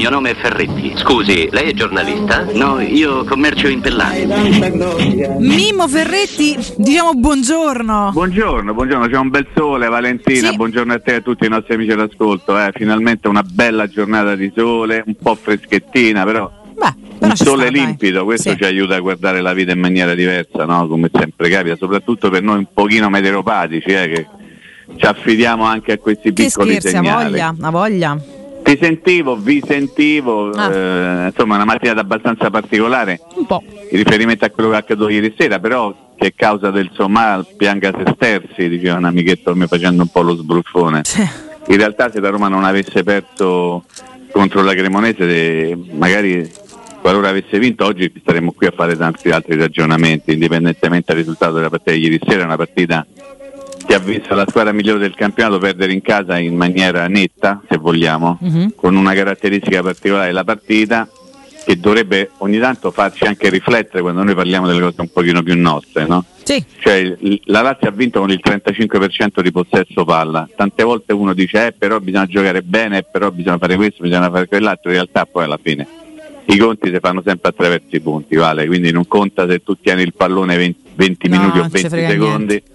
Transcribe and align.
mio 0.00 0.08
nome 0.08 0.30
è 0.30 0.34
Ferretti. 0.34 0.94
Scusi, 0.96 1.46
lei 1.50 1.68
è 1.68 1.74
giornalista? 1.74 2.46
No, 2.54 2.80
io 2.80 3.22
commercio 3.24 3.68
in 3.68 3.82
pellati. 3.82 4.24
Mimmo 5.38 5.86
Ferretti, 5.88 6.56
diciamo 6.78 7.12
buongiorno. 7.12 8.08
Buongiorno, 8.10 8.72
buongiorno, 8.72 9.08
c'è 9.08 9.18
un 9.18 9.28
bel 9.28 9.46
sole, 9.54 9.88
Valentina, 9.88 10.48
Sì. 10.48 10.56
buongiorno 10.56 10.94
a 10.94 11.00
te 11.00 11.10
e 11.12 11.14
a 11.16 11.20
tutti 11.20 11.44
i 11.44 11.50
nostri 11.50 11.74
amici 11.74 11.94
d'ascolto. 11.94 12.58
Eh. 12.58 12.70
Finalmente 12.72 13.28
una 13.28 13.42
bella 13.42 13.88
giornata 13.88 14.34
di 14.36 14.50
sole, 14.56 15.02
un 15.04 15.16
po' 15.22 15.34
freschettina, 15.34 16.24
però 16.24 16.50
Beh, 16.72 16.94
però 17.18 17.32
un 17.32 17.36
sole 17.36 17.64
sta, 17.66 17.70
dai. 17.70 17.84
limpido, 17.84 18.24
questo 18.24 18.50
Sì. 18.52 18.56
ci 18.56 18.64
aiuta 18.64 18.94
a 18.94 19.00
guardare 19.00 19.42
la 19.42 19.52
vita 19.52 19.72
in 19.72 19.80
maniera 19.80 20.14
diversa, 20.14 20.64
no? 20.64 20.88
come 20.88 21.10
sempre 21.12 21.50
capita, 21.50 21.76
soprattutto 21.76 22.30
per 22.30 22.42
noi 22.42 22.56
un 22.56 22.66
pochino 22.72 23.10
meteoropatici, 23.10 23.88
eh, 23.90 24.08
che 24.08 24.26
ci 24.96 25.04
affidiamo 25.04 25.62
anche 25.62 25.92
a 25.92 25.98
questi 25.98 26.32
Che 26.32 26.44
piccoli 26.44 26.70
scherzi, 26.70 26.86
ha 26.88 26.90
segnali. 27.02 27.24
voglia, 27.30 27.54
ha 27.60 27.70
voglia. 27.70 28.18
Ti 28.62 28.78
sentivo, 28.80 29.36
vi 29.36 29.62
sentivo, 29.66 30.50
Ah. 30.50 30.72
eh, 30.72 31.26
insomma 31.26 31.56
una 31.56 31.64
mattinata 31.64 32.00
abbastanza 32.00 32.50
particolare 32.50 33.20
Un 33.34 33.46
po'. 33.46 33.62
in 33.66 33.96
riferimento 33.96 34.44
a 34.44 34.50
quello 34.50 34.70
che 34.70 34.76
è 34.76 34.78
accaduto 34.78 35.08
ieri 35.08 35.34
sera, 35.36 35.58
però 35.58 35.92
che 36.16 36.28
è 36.28 36.32
causa 36.36 36.70
del 36.70 36.90
Somal 36.94 37.46
pianga 37.56 37.90
se 37.96 38.12
sterzi, 38.14 38.68
diceva 38.68 38.96
un 38.98 39.04
amichetto 39.06 39.54
mi 39.56 39.66
facendo 39.66 40.02
un 40.02 40.08
po' 40.08 40.20
lo 40.22 40.36
sbruffone. 40.36 41.00
Sì. 41.04 41.20
In 41.68 41.76
realtà 41.76 42.10
se 42.10 42.20
la 42.20 42.28
Roma 42.30 42.48
non 42.48 42.64
avesse 42.64 43.02
perso 43.02 43.84
contro 44.30 44.62
la 44.62 44.74
Cremonese, 44.74 45.76
magari 45.92 46.48
qualora 47.00 47.30
avesse 47.30 47.58
vinto 47.58 47.84
oggi 47.86 48.12
staremmo 48.20 48.52
qui 48.52 48.66
a 48.66 48.72
fare 48.76 48.96
tanti 48.96 49.30
altri 49.30 49.56
ragionamenti, 49.56 50.32
indipendentemente 50.32 51.06
dal 51.12 51.16
risultato 51.16 51.54
della 51.54 51.70
partita 51.70 51.92
di 51.92 52.02
ieri 52.02 52.20
sera, 52.26 52.44
una 52.44 52.56
partita 52.56 53.04
che 53.86 53.94
ha 53.94 53.98
visto 53.98 54.34
la 54.34 54.44
squadra 54.48 54.72
migliore 54.72 54.98
del 54.98 55.14
campionato 55.14 55.58
perdere 55.58 55.92
in 55.92 56.02
casa 56.02 56.38
in 56.38 56.54
maniera 56.56 57.06
netta, 57.08 57.60
se 57.68 57.76
vogliamo, 57.78 58.38
Mhm. 58.40 58.72
con 58.76 58.94
una 58.96 59.14
caratteristica 59.14 59.82
particolare 59.82 60.26
della 60.26 60.44
partita 60.44 61.08
che 61.64 61.78
dovrebbe 61.78 62.30
ogni 62.38 62.58
tanto 62.58 62.90
farci 62.90 63.24
anche 63.24 63.48
riflettere 63.50 64.00
quando 64.00 64.22
noi 64.22 64.34
parliamo 64.34 64.66
delle 64.66 64.80
cose 64.80 65.00
un 65.00 65.10
pochino 65.12 65.42
più 65.42 65.58
nostre, 65.58 66.06
no? 66.06 66.24
Sì, 66.42 66.64
Cioè 66.80 67.16
la 67.44 67.60
Lazio 67.62 67.88
ha 67.88 67.92
vinto 67.92 68.18
con 68.20 68.30
il 68.30 68.40
35% 68.42 69.40
di 69.42 69.52
possesso 69.52 70.04
palla. 70.04 70.48
Tante 70.56 70.82
volte 70.82 71.12
uno 71.12 71.32
dice 71.34 71.66
eh 71.68 71.72
però 71.72 72.00
bisogna 72.00 72.26
giocare 72.26 72.62
bene, 72.62 72.98
eh, 72.98 73.04
però 73.10 73.30
bisogna 73.30 73.58
fare 73.58 73.76
questo, 73.76 74.02
bisogna 74.02 74.30
fare 74.30 74.46
quell'altro, 74.48 74.88
in 74.90 74.96
realtà 74.96 75.26
poi 75.26 75.44
alla 75.44 75.58
fine 75.62 75.86
i 76.46 76.56
conti 76.56 76.90
si 76.90 76.98
fanno 77.00 77.22
sempre 77.24 77.50
attraverso 77.50 77.94
i 77.94 78.00
punti, 78.00 78.34
vale? 78.36 78.66
Quindi 78.66 78.90
non 78.90 79.06
conta 79.06 79.46
se 79.48 79.62
tu 79.62 79.76
tieni 79.80 80.02
il 80.02 80.14
pallone 80.14 80.56
20, 80.56 80.80
20 80.96 81.28
No, 81.28 81.36
minuti 81.38 81.58
o 81.58 81.60
non 81.60 81.70
ci 81.70 81.82
20 81.82 81.88
frega 81.88 82.08
secondi, 82.08 82.62
co- 82.62 82.68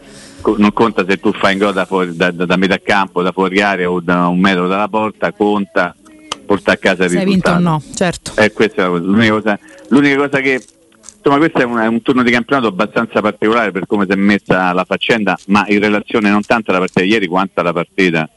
non 0.58 0.74
conta 0.74 1.06
se 1.08 1.20
tu 1.20 1.32
fai 1.34 1.54
in 1.54 1.60
gol 1.60 1.74
da, 1.74 1.86
fuori- 1.86 2.16
da, 2.16 2.32
da- 2.32 2.46
da 2.46 2.56
metà 2.56 2.80
campo, 2.80 3.22
da 3.22 3.32
fuori 3.32 3.62
area 3.62 3.90
o 3.90 4.00
da 4.00 4.28
un 4.28 4.40
metro 4.40 4.68
dalla 4.68 4.88
porta, 4.88 5.32
conta 5.32 5.96
portare 6.46 6.78
a 6.78 6.80
casa 6.80 7.04
il 7.06 7.10
se 7.10 7.18
hai 7.18 7.26
vinto 7.26 7.50
risultato. 7.50 7.58
o 7.58 7.72
no, 7.72 7.84
certo. 7.96 8.32
Eh, 8.36 8.52
questa 8.52 8.84
è 8.84 8.86
la 8.86 8.90
cosa. 8.90 9.04
l'unica 9.04 9.34
cosa, 9.34 9.60
l'unica 9.90 10.16
cosa 10.16 10.40
che 10.40 10.64
insomma 11.18 11.38
questo 11.38 11.58
è 11.60 11.64
un, 11.64 11.78
è 11.78 11.88
un 11.88 12.02
turno 12.02 12.24
di 12.24 12.32
campionato 12.32 12.68
abbastanza 12.68 13.20
particolare 13.22 13.72
per 13.72 13.88
come 13.88 14.06
si 14.06 14.12
è 14.12 14.16
messa 14.16 14.72
la 14.74 14.84
faccenda, 14.84 15.38
ma 15.48 15.66
in 15.68 15.80
relazione 15.80 16.30
non 16.30 16.44
tanto 16.44 16.70
alla 16.70 16.80
partita 16.80 17.02
di 17.02 17.10
ieri 17.10 17.28
quanto 17.28 17.60
alla 17.60 17.74
partita 17.74 18.30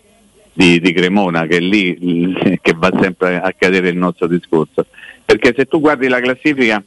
di, 0.52 0.80
di 0.80 0.92
Cremona, 0.92 1.46
che 1.46 1.58
è 1.58 1.60
lì 1.60 2.58
che 2.62 2.74
va 2.76 2.90
sempre 3.00 3.40
a 3.40 3.52
cadere 3.56 3.90
il 3.90 3.96
nostro 3.96 4.26
discorso. 4.26 4.86
Perché 5.24 5.52
se 5.54 5.66
tu 5.66 5.80
guardi 5.80 6.08
la 6.08 6.20
classifica 6.20 6.82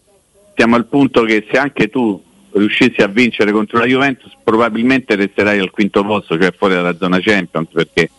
siamo 0.55 0.75
al 0.75 0.87
punto 0.87 1.21
che 1.23 1.45
se 1.49 1.57
anche 1.57 1.89
tu 1.89 2.21
riuscissi 2.53 3.01
a 3.01 3.07
vincere 3.07 3.51
contro 3.51 3.79
la 3.79 3.85
Juventus 3.85 4.31
probabilmente 4.43 5.15
resterai 5.15 5.59
al 5.59 5.71
quinto 5.71 6.03
posto, 6.03 6.39
cioè 6.39 6.51
fuori 6.51 6.73
dalla 6.73 6.95
zona 6.97 7.19
Champions, 7.19 7.69
perché 7.71 8.09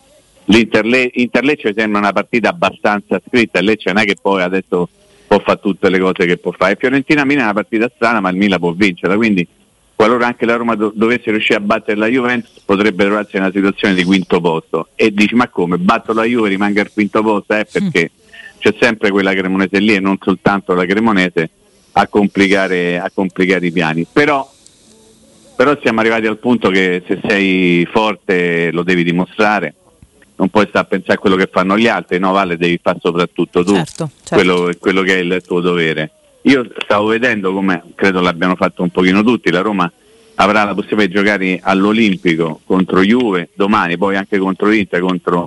l'Interle- 0.45 1.11
Interlecce 1.13 1.73
sembra 1.75 1.99
una 1.99 2.11
partita 2.11 2.49
abbastanza 2.49 3.21
scritta 3.27 3.59
e 3.59 3.61
Lecce 3.61 3.91
non 3.91 4.01
è 4.01 4.05
che 4.05 4.15
poi 4.21 4.41
adesso 4.41 4.89
può 5.27 5.39
fare 5.39 5.59
tutte 5.61 5.89
le 5.89 5.99
cose 5.99 6.25
che 6.25 6.37
può 6.37 6.51
fare. 6.51 6.73
E 6.73 6.75
Fiorentina 6.77 7.23
Milan 7.23 7.41
è 7.41 7.45
una 7.45 7.53
partita 7.53 7.91
strana, 7.95 8.19
ma 8.19 8.29
il 8.29 8.37
Milan 8.37 8.59
può 8.59 8.71
vincerla, 8.71 9.15
quindi 9.15 9.47
qualora 9.95 10.27
anche 10.27 10.45
la 10.45 10.55
Roma 10.55 10.75
do- 10.75 10.91
dovesse 10.93 11.31
riuscire 11.31 11.59
a 11.59 11.61
battere 11.61 11.97
la 11.97 12.07
Juventus 12.07 12.61
potrebbe 12.65 13.05
trovarsi 13.05 13.35
in 13.37 13.43
una 13.43 13.51
situazione 13.51 13.93
di 13.93 14.03
quinto 14.03 14.41
posto. 14.41 14.89
E 14.95 15.13
dici 15.13 15.35
ma 15.35 15.47
come? 15.49 15.77
Batto 15.77 16.13
la 16.13 16.23
Juve 16.23 16.47
e 16.47 16.49
rimango 16.49 16.81
al 16.81 16.91
quinto 16.91 17.21
posto? 17.21 17.55
Eh, 17.55 17.65
perché 17.71 18.11
c'è 18.59 18.75
sempre 18.79 19.11
quella 19.11 19.33
Cremonese 19.33 19.79
lì 19.79 19.93
e 19.93 19.99
non 19.99 20.17
soltanto 20.19 20.73
la 20.73 20.85
Cremonese 20.85 21.49
a 21.93 22.07
complicare, 22.07 22.99
a 22.99 23.09
complicare 23.13 23.65
i 23.65 23.71
piani. 23.71 24.05
Però 24.11 24.49
però 25.55 25.77
siamo 25.81 25.99
arrivati 25.99 26.25
al 26.25 26.39
punto 26.39 26.69
che 26.69 27.03
se 27.07 27.19
sei 27.25 27.87
forte 27.91 28.71
lo 28.71 28.81
devi 28.81 29.03
dimostrare, 29.03 29.75
non 30.35 30.49
puoi 30.49 30.65
stare 30.67 30.85
a 30.85 30.89
pensare 30.89 31.13
a 31.13 31.17
quello 31.19 31.35
che 31.35 31.47
fanno 31.51 31.77
gli 31.77 31.87
altri, 31.87 32.17
no 32.17 32.31
Vale, 32.31 32.57
devi 32.57 32.79
fare 32.81 32.97
soprattutto 32.99 33.63
tu 33.63 33.75
Certo, 33.75 34.09
certo. 34.23 34.35
quello, 34.35 34.71
quello 34.79 35.01
che 35.03 35.15
è 35.15 35.19
il 35.19 35.41
tuo 35.45 35.61
dovere. 35.61 36.09
Io 36.41 36.67
stavo 36.79 37.07
vedendo 37.07 37.53
come 37.53 37.83
credo 37.95 38.19
l'abbiano 38.19 38.55
fatto 38.55 38.81
un 38.81 38.89
pochino 38.89 39.23
tutti, 39.23 39.51
la 39.51 39.61
Roma 39.61 39.89
avrà 40.35 40.63
la 40.63 40.73
possibilità 40.73 41.05
di 41.05 41.13
giocare 41.13 41.59
all'Olimpico 41.61 42.61
contro 42.65 43.01
Juve 43.01 43.49
domani, 43.53 43.97
poi 43.97 44.15
anche 44.17 44.39
contro 44.39 44.67
l'Inter, 44.67 44.99
contro 45.01 45.45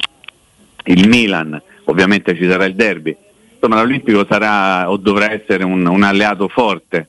il 0.84 1.08
Milan, 1.08 1.60
ovviamente 1.84 2.36
ci 2.36 2.48
sarà 2.48 2.64
il 2.64 2.74
derby. 2.74 3.14
Insomma 3.58 3.82
l'Olimpico 3.82 4.24
sarà 4.28 4.90
o 4.90 4.96
dovrà 4.96 5.32
essere 5.32 5.64
un, 5.64 5.84
un 5.86 6.02
alleato 6.02 6.46
forte 6.48 7.08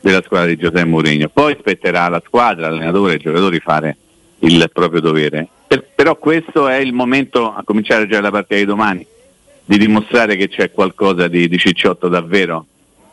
della 0.00 0.22
squadra 0.22 0.46
di 0.46 0.56
Giuseppe 0.56 0.84
Mourinho. 0.84 1.28
Poi 1.28 1.56
spetterà 1.58 2.04
alla 2.04 2.22
squadra, 2.24 2.66
all'allenatore 2.68 3.12
e 3.12 3.14
ai 3.14 3.20
giocatori 3.20 3.58
fare 3.60 3.96
il 4.40 4.70
proprio 4.72 5.00
dovere. 5.00 5.48
Per- 5.66 5.84
però 5.94 6.16
questo 6.16 6.68
è 6.68 6.76
il 6.76 6.92
momento, 6.92 7.52
a 7.52 7.62
cominciare 7.64 8.06
già 8.06 8.20
la 8.20 8.30
partita 8.30 8.56
di 8.60 8.66
domani, 8.66 9.06
di 9.64 9.78
dimostrare 9.78 10.36
che 10.36 10.48
c'è 10.48 10.70
qualcosa 10.70 11.26
di, 11.26 11.48
di 11.48 11.58
cicciotto 11.58 12.08
davvero 12.08 12.66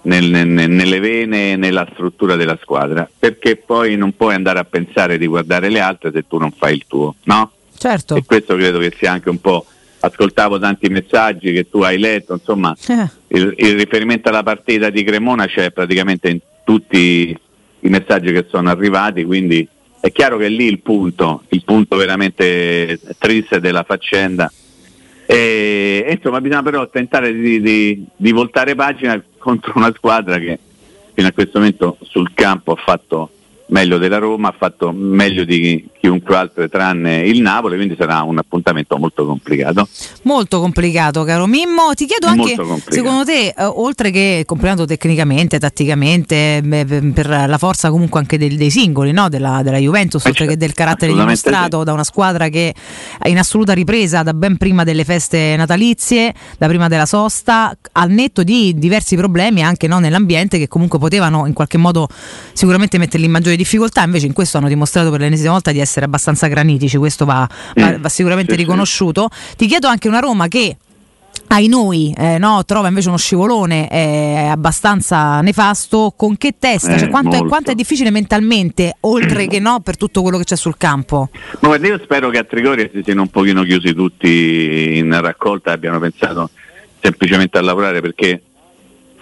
nel- 0.04 0.30
nel- 0.30 0.70
nelle 0.70 1.00
vene 1.00 1.54
e 1.54 1.56
nella 1.56 1.88
struttura 1.94 2.36
della 2.36 2.60
squadra, 2.62 3.10
perché 3.18 3.56
poi 3.56 3.96
non 3.96 4.16
puoi 4.16 4.36
andare 4.36 4.60
a 4.60 4.66
pensare 4.66 5.18
di 5.18 5.26
guardare 5.26 5.70
le 5.70 5.80
altre 5.80 6.12
se 6.14 6.28
tu 6.28 6.38
non 6.38 6.52
fai 6.52 6.76
il 6.76 6.84
tuo, 6.86 7.16
no? 7.24 7.50
Certo. 7.76 8.16
E 8.16 8.24
questo 8.24 8.56
credo 8.56 8.78
che 8.78 8.94
sia 8.96 9.12
anche 9.12 9.30
un 9.30 9.40
po'. 9.42 9.66
Ascoltavo 10.06 10.60
tanti 10.60 10.90
messaggi 10.90 11.54
che 11.54 11.70
tu 11.70 11.80
hai 11.82 11.98
letto, 11.98 12.34
insomma, 12.34 12.76
Eh, 12.88 13.38
il, 13.40 13.54
il 13.56 13.78
riferimento 13.78 14.28
alla 14.28 14.44
partita 14.44 14.90
di 14.90 15.02
Cremona 15.02 15.46
c'è 15.46 15.72
praticamente 15.72 16.28
in 16.28 16.40
tutti 16.66 17.38
i 17.80 17.90
messaggi 17.90 18.34
che 18.34 18.46
sono 18.50 18.70
arrivati, 18.70 19.24
quindi 19.24 19.66
è 20.02 20.12
chiaro 20.12 20.36
che 20.36 20.48
è 20.48 20.50
lì 20.50 20.66
il 20.66 20.80
punto, 20.80 21.44
il 21.50 21.64
punto 21.64 21.96
veramente 21.96 23.00
triste 23.18 23.62
della 23.62 23.84
faccenda. 23.84 24.52
E, 25.26 26.04
e 26.06 26.12
insomma 26.12 26.42
bisogna 26.42 26.64
però 26.64 26.90
tentare 26.90 27.34
di, 27.34 27.62
di- 27.62 28.06
di 28.14 28.32
voltare 28.34 28.76
pagina 28.76 29.24
contro 29.38 29.72
una 29.76 29.94
squadra 29.96 30.38
che 30.38 30.60
fino 31.14 31.28
a 31.30 31.32
questo 31.32 31.60
momento 31.60 31.98
sul 32.02 32.34
campo 32.34 32.74
ha 32.74 32.76
fatto 32.76 33.32
meglio 33.74 33.98
della 33.98 34.20
Roma, 34.20 34.50
ha 34.50 34.56
fatto 34.56 34.92
meglio 34.92 35.44
di 35.44 35.90
chiunque 36.00 36.36
altro 36.36 36.70
tranne 36.70 37.22
il 37.22 37.42
Napoli, 37.42 37.76
quindi 37.76 37.96
sarà 37.98 38.22
un 38.22 38.38
appuntamento 38.38 38.98
molto 38.98 39.26
complicato. 39.26 39.88
molto 40.24 40.60
complicato, 40.60 41.24
caro 41.24 41.48
Mimmo. 41.48 41.94
Ti 41.96 42.06
chiedo 42.06 42.28
anche, 42.28 42.56
Molto 42.56 42.64
complicato. 42.66 42.96
secondo 42.96 43.26
te, 43.26 43.48
eh, 43.58 43.64
oltre 43.64 44.12
che 44.12 44.44
complicato 44.46 44.86
tecnicamente, 44.86 45.58
tatticamente, 45.60 46.62
beh, 46.64 46.86
per, 47.14 47.28
la 47.28 47.58
forza 47.58 47.90
comunque 47.90 48.20
anche 48.20 48.38
del- 48.38 48.58
dei 48.58 48.70
singoli 48.70 49.12
no? 49.12 49.28
della, 49.28 49.62
della 49.64 49.78
Juventus, 49.78 50.24
Eh, 50.26 50.30
oltre 50.30 50.44
che 50.46 50.52
certo, 50.52 50.66
del 50.66 50.76
carattere 50.76 51.14
dimostrato 51.14 51.80
sì. 51.80 51.86
da 51.86 51.94
una 51.94 52.04
squadra 52.04 52.50
che 52.50 52.74
è 53.20 53.28
in 53.30 53.40
assoluta 53.40 53.74
ripresa 53.74 54.22
da 54.22 54.34
ben 54.36 54.58
prima 54.58 54.84
delle 54.84 55.04
feste 55.04 55.56
natalizie, 55.58 56.34
da 56.60 56.68
prima 56.68 56.88
della 56.88 57.08
sosta, 57.08 57.76
al 57.94 58.12
netto 58.12 58.44
di 58.44 58.78
diversi 58.78 59.16
problemi 59.16 59.64
anche 59.64 59.88
no, 59.88 59.98
nell'ambiente 60.00 60.60
che 60.60 60.68
comunque 60.68 61.00
potevano 61.00 61.48
in 61.48 61.54
qualche 61.54 61.78
modo 61.78 62.08
sicuramente 62.54 62.98
metterli 63.00 63.26
in 63.26 63.32
maggiore 63.32 63.56
difficoltà, 63.56 63.62
invece 64.04 64.26
in 64.26 64.34
questo 64.34 64.58
hanno 64.58 64.68
dimostrato 64.68 65.10
per 65.10 65.20
l'ennesima 65.20 65.52
volta 65.52 65.72
di 65.72 65.80
essere 65.80 66.06
abbastanza 66.06 66.48
granitici, 66.48 66.98
questo 66.98 67.26
va, 67.26 67.48
va- 67.76 67.98
Mm, 67.98 68.02
va 68.02 68.10
sicuramente 68.10 68.56
riconosciuto. 68.56 69.30
Ti 69.58 69.68
chiedo 69.68 69.88
anche 69.88 70.08
una 70.08 70.20
Roma 70.20 70.48
che 70.48 70.78
ai 71.48 71.68
noi 71.68 72.14
eh, 72.18 72.38
no, 72.38 72.64
trova 72.66 72.88
invece 72.88 73.10
uno 73.10 73.18
scivolone 73.18 73.90
eh, 73.90 74.48
abbastanza 74.50 75.42
nefasto. 75.42 76.14
Con 76.16 76.38
che 76.38 76.56
testa? 76.58 76.96
Eh, 76.96 77.00
Cioè, 77.00 77.10
quanto, 77.10 77.36
è, 77.36 77.46
quanto 77.46 77.72
è 77.72 77.76
difficile 77.76 78.12
mentalmente, 78.12 78.98
oltre 79.02 79.46
che 79.48 79.60
no, 79.60 79.80
per 79.82 79.98
tutto 79.98 80.22
quello 80.22 80.38
che 80.38 80.46
c'è 80.46 80.56
sul 80.56 80.78
campo? 80.78 81.30
Ma 81.60 81.68
guarda, 81.68 81.88
io 81.88 82.00
spero 82.02 82.30
che 82.30 82.38
a 82.40 82.44
Trigoria 82.44 82.90
si 82.92 83.02
siano 83.04 83.22
un 83.22 83.30
pochino 83.30 83.64
chiusi 83.64 83.94
tutti 83.94 84.98
in 84.98 85.20
raccolta 85.22 85.72
e 85.72 85.74
abbiano 85.74 86.00
pensato 86.00 86.50
semplicemente 87.00 87.58
a 87.58 87.62
lavorare 87.62 88.02
perché 88.02 88.42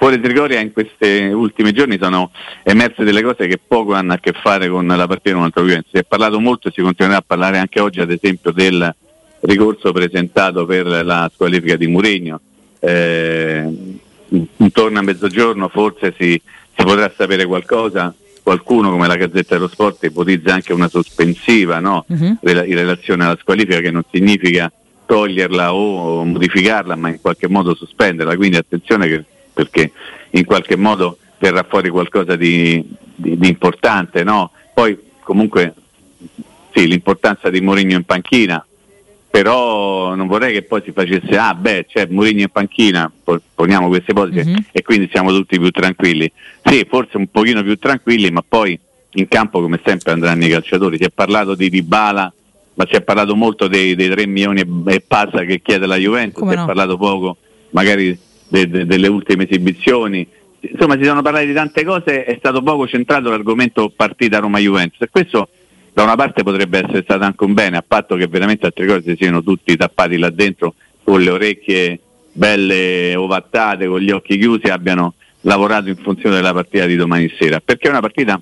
fuori 0.01 0.19
Trigoria 0.19 0.59
in 0.59 0.74
questi 0.74 1.27
ultimi 1.31 1.74
giorni 1.74 2.00
sono 2.01 2.31
emerse 2.63 3.03
delle 3.03 3.21
cose 3.21 3.45
che 3.45 3.59
poco 3.59 3.94
hanno 3.94 4.13
a 4.13 4.18
che 4.18 4.33
fare 4.33 4.68
con 4.68 4.88
la 4.88 5.06
partita 5.06 5.33
con 5.33 5.44
l'altro 5.44 5.62
Juventus. 5.62 5.92
Si 5.92 6.00
è 6.00 6.03
parlato 6.03 6.39
molto 6.39 6.69
e 6.69 6.71
si 6.74 6.81
continuerà 6.81 7.19
a 7.19 7.24
parlare 7.24 7.59
anche 7.59 7.80
oggi 7.80 8.01
ad 8.01 8.09
esempio 8.09 8.50
del 8.50 8.95
ricorso 9.42 9.92
presentato 9.92 10.65
per 10.65 10.88
la 10.88 11.30
squalifica 11.31 11.75
di 11.75 11.86
Mourinho. 11.86 12.42
Eh, 12.80 14.00
intorno 14.57 14.98
a 14.98 15.03
mezzogiorno 15.03 15.68
forse 15.68 16.15
si, 16.18 16.31
si 16.75 16.83
potrà 16.83 17.13
sapere 17.15 17.45
qualcosa. 17.45 18.12
Qualcuno 18.42 18.89
come 18.89 19.06
la 19.06 19.18
Gazzetta 19.18 19.54
dello 19.54 19.68
Sport 19.68 20.06
ipotizza 20.06 20.51
anche 20.51 20.74
una 20.74 20.88
sospensiva 20.88 21.80
no? 21.80 22.06
Rela- 22.42 22.65
in 22.65 22.74
relazione 22.74 23.24
alla 23.24 23.38
squalifica 23.39 23.81
che 23.81 23.92
non 23.92 24.01
significa 24.12 24.71
toglierla 25.06 25.75
o 25.75 26.25
modificarla, 26.25 26.95
ma 26.95 27.09
in 27.09 27.21
qualche 27.21 27.47
modo 27.47 27.75
sospenderla. 27.75 28.36
Quindi 28.36 28.57
attenzione 28.57 29.07
che, 29.07 29.25
perché 29.53 29.92
in 30.31 30.45
qualche 30.45 30.75
modo 30.75 31.18
verrà 31.38 31.65
fuori 31.68 31.89
qualcosa 31.89 32.36
di, 32.36 32.83
di, 33.15 33.38
di 33.38 33.48
importante. 33.48 34.24
No? 34.24 34.51
Poi 34.74 34.98
comunque 35.21 35.74
sì, 36.74 36.88
l'importanza 36.88 37.50
di 37.50 37.62
Mourinho 37.62 37.95
in 37.95 38.03
panchina, 38.03 38.65
però 39.30 40.13
non 40.15 40.27
vorrei 40.27 40.53
che 40.53 40.63
poi 40.63 40.81
si 40.83 40.92
facesse, 40.92 41.38
ah 41.38 41.53
beh, 41.53 41.86
c'è 41.88 42.07
Mourinho 42.09 42.42
in 42.42 42.50
panchina, 42.50 43.12
poniamo 43.56 43.88
queste 43.88 44.12
ipotesi 44.12 44.50
mm-hmm. 44.50 44.62
e 44.71 44.81
quindi 44.81 45.09
siamo 45.12 45.31
tutti 45.31 45.57
più 45.57 45.69
tranquilli. 45.71 46.31
Sì, 46.63 46.86
forse 46.88 47.18
un 47.18 47.27
pochino 47.27 47.63
più 47.63 47.77
tranquilli, 47.77 48.30
ma 48.30 48.44
poi 48.47 48.77
in 49.15 49.27
campo 49.27 49.62
come 49.62 49.80
sempre 49.83 50.12
andranno 50.12 50.45
i 50.45 50.50
calciatori. 50.50 50.97
Si 50.97 51.04
è 51.04 51.09
parlato 51.09 51.56
di 51.56 51.69
Dybala, 51.69 52.33
ma 52.74 52.86
si 52.89 52.95
è 52.95 53.01
parlato 53.01 53.36
molto 53.36 53.68
dei, 53.68 53.95
dei 53.95 54.09
3 54.09 54.25
milioni 54.27 54.63
e 54.88 55.01
passa 55.01 55.44
che 55.44 55.62
chiede 55.62 55.86
la 55.86 55.97
Juventus, 55.97 56.39
come 56.39 56.51
si 56.51 56.57
no? 56.57 56.63
è 56.63 56.65
parlato 56.65 56.97
poco 56.97 57.38
magari 57.71 58.18
de, 58.51 58.68
de, 58.69 58.86
delle 58.86 59.07
ultime 59.07 59.48
esibizioni. 59.50 60.27
Insomma, 60.59 60.98
si 60.98 61.06
sono 61.06 61.21
parlati 61.21 61.48
di 61.48 61.53
tante 61.53 61.83
cose, 61.83 62.25
è 62.25 62.36
stato 62.38 62.62
poco 62.62 62.86
centrato 62.86 63.30
l'argomento 63.30 63.92
partita 63.95 64.39
Roma-Juventus 64.39 65.01
e 65.01 65.09
questo 65.09 65.50
da 65.94 66.03
una 66.03 66.15
parte 66.15 66.44
potrebbe 66.44 66.80
essere 66.80 67.01
stato 67.01 67.24
anche 67.24 67.44
un 67.44 67.53
bene, 67.53 67.77
a 67.77 67.83
patto 67.86 68.15
che 68.15 68.27
veramente 68.27 68.65
altre 68.65 68.86
cose 68.86 69.15
siano 69.15 69.42
tutti 69.42 69.75
tappati 69.75 70.18
là 70.18 70.30
dentro 70.30 70.75
con 71.03 71.21
le 71.21 71.31
orecchie 71.31 72.00
belle 72.31 73.15
ovattate, 73.15 73.88
con 73.88 74.00
gli 74.00 74.12
occhi 74.12 74.38
chiusi, 74.38 74.68
abbiano 74.68 75.15
lavorato 75.42 75.89
in 75.89 75.95
funzione 75.95 76.36
della 76.36 76.54
partita 76.54 76.86
di 76.86 76.95
domani 76.95 77.33
sera, 77.38 77.59
perché 77.59 77.88
è 77.88 77.89
una 77.89 78.00
partita 78.00 78.39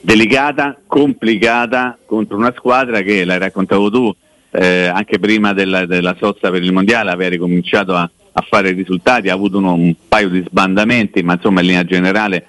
delicata, 0.00 0.80
complicata 0.86 1.98
contro 2.06 2.36
una 2.36 2.52
squadra 2.56 3.02
che, 3.02 3.24
l'hai 3.24 3.38
raccontato 3.38 3.90
tu, 3.90 4.12
eh, 4.50 4.86
anche 4.86 5.18
prima 5.18 5.52
della, 5.52 5.86
della, 5.86 6.16
sosta 6.18 6.50
per 6.50 6.62
il 6.62 6.72
mondiale 6.72 7.10
aveva 7.10 7.30
ricominciato 7.30 7.94
a, 7.94 8.10
a 8.32 8.44
fare 8.48 8.72
risultati, 8.72 9.28
ha 9.28 9.34
avuto 9.34 9.58
uno, 9.58 9.74
un 9.74 9.94
paio 10.08 10.28
di 10.28 10.44
sbandamenti, 10.46 11.22
ma 11.22 11.34
insomma 11.34 11.60
in 11.60 11.66
linea 11.66 11.84
generale 11.84 12.46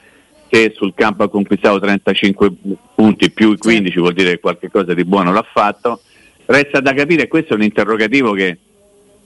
se 0.49 0.71
sul 0.75 0.93
campo 0.95 1.23
ha 1.23 1.29
conquistato 1.29 1.79
35 1.79 2.51
punti 2.95 3.31
più 3.31 3.53
i 3.53 3.57
15 3.57 3.91
sì. 3.91 3.99
vuol 3.99 4.13
dire 4.13 4.31
che 4.31 4.39
qualche 4.39 4.69
cosa 4.69 4.93
di 4.93 5.03
buono 5.03 5.33
l'ha 5.33 5.45
fatto. 5.51 6.01
Resta 6.45 6.79
da 6.79 6.93
capire, 6.93 7.27
questo 7.27 7.53
è 7.53 7.55
un 7.55 7.63
interrogativo 7.63 8.33
che, 8.33 8.57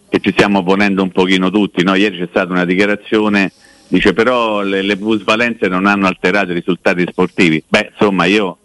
che 0.07 0.19
ci 0.19 0.31
stiamo 0.31 0.63
ponendo 0.63 1.03
un 1.03 1.11
pochino 1.11 1.49
tutti. 1.49 1.83
No? 1.83 1.95
Ieri 1.95 2.17
c'è 2.17 2.27
stata 2.29 2.51
una 2.51 2.65
dichiarazione 2.65 3.51
Dice 3.89 4.11
però 4.11 4.61
le, 4.61 4.81
le 4.81 4.97
plusvalenze 4.97 5.67
non 5.67 5.85
hanno 5.85 6.07
alterato 6.07 6.51
i 6.51 6.55
risultati 6.55 7.05
sportivi. 7.09 7.63
Beh, 7.65 7.91
insomma, 7.91 8.25
io 8.25 8.57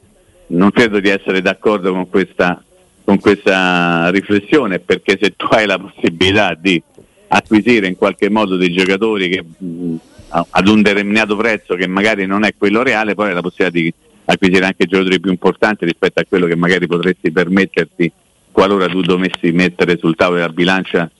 non 0.48 0.72
credo 0.72 0.98
di 0.98 1.08
essere 1.08 1.40
d'accordo 1.40 1.92
con 1.92 2.08
questa, 2.08 2.62
con 3.04 3.20
questa 3.20 4.10
riflessione 4.10 4.80
perché 4.80 5.16
se 5.20 5.34
tu 5.36 5.46
hai 5.50 5.66
la 5.66 5.78
possibilità 5.78 6.56
di 6.58 6.82
acquisire 7.34 7.86
in 7.86 7.96
qualche 7.96 8.28
modo 8.28 8.56
dei 8.56 8.72
giocatori 8.72 9.28
che, 9.28 9.42
mh, 9.42 9.96
ad 10.28 10.68
un 10.68 10.82
determinato 10.82 11.36
prezzo 11.36 11.74
che 11.74 11.86
magari 11.86 12.26
non 12.26 12.44
è 12.44 12.54
quello 12.56 12.82
reale, 12.82 13.14
poi 13.14 13.28
hai 13.28 13.34
la 13.34 13.40
possibilità 13.40 13.78
di 13.78 13.92
acquisire 14.24 14.66
anche 14.66 14.86
giocatori 14.86 15.20
più 15.20 15.30
importanti 15.30 15.84
rispetto 15.84 16.20
a 16.20 16.24
quello 16.28 16.46
che 16.46 16.56
magari 16.56 16.86
potresti 16.86 17.32
permetterti 17.32 18.12
qualora 18.50 18.86
tu 18.86 19.00
dovessi 19.00 19.50
mettere 19.50 19.96
sul 19.96 20.14
tavolo 20.14 20.40
della 20.40 20.52
bilancia 20.52 21.10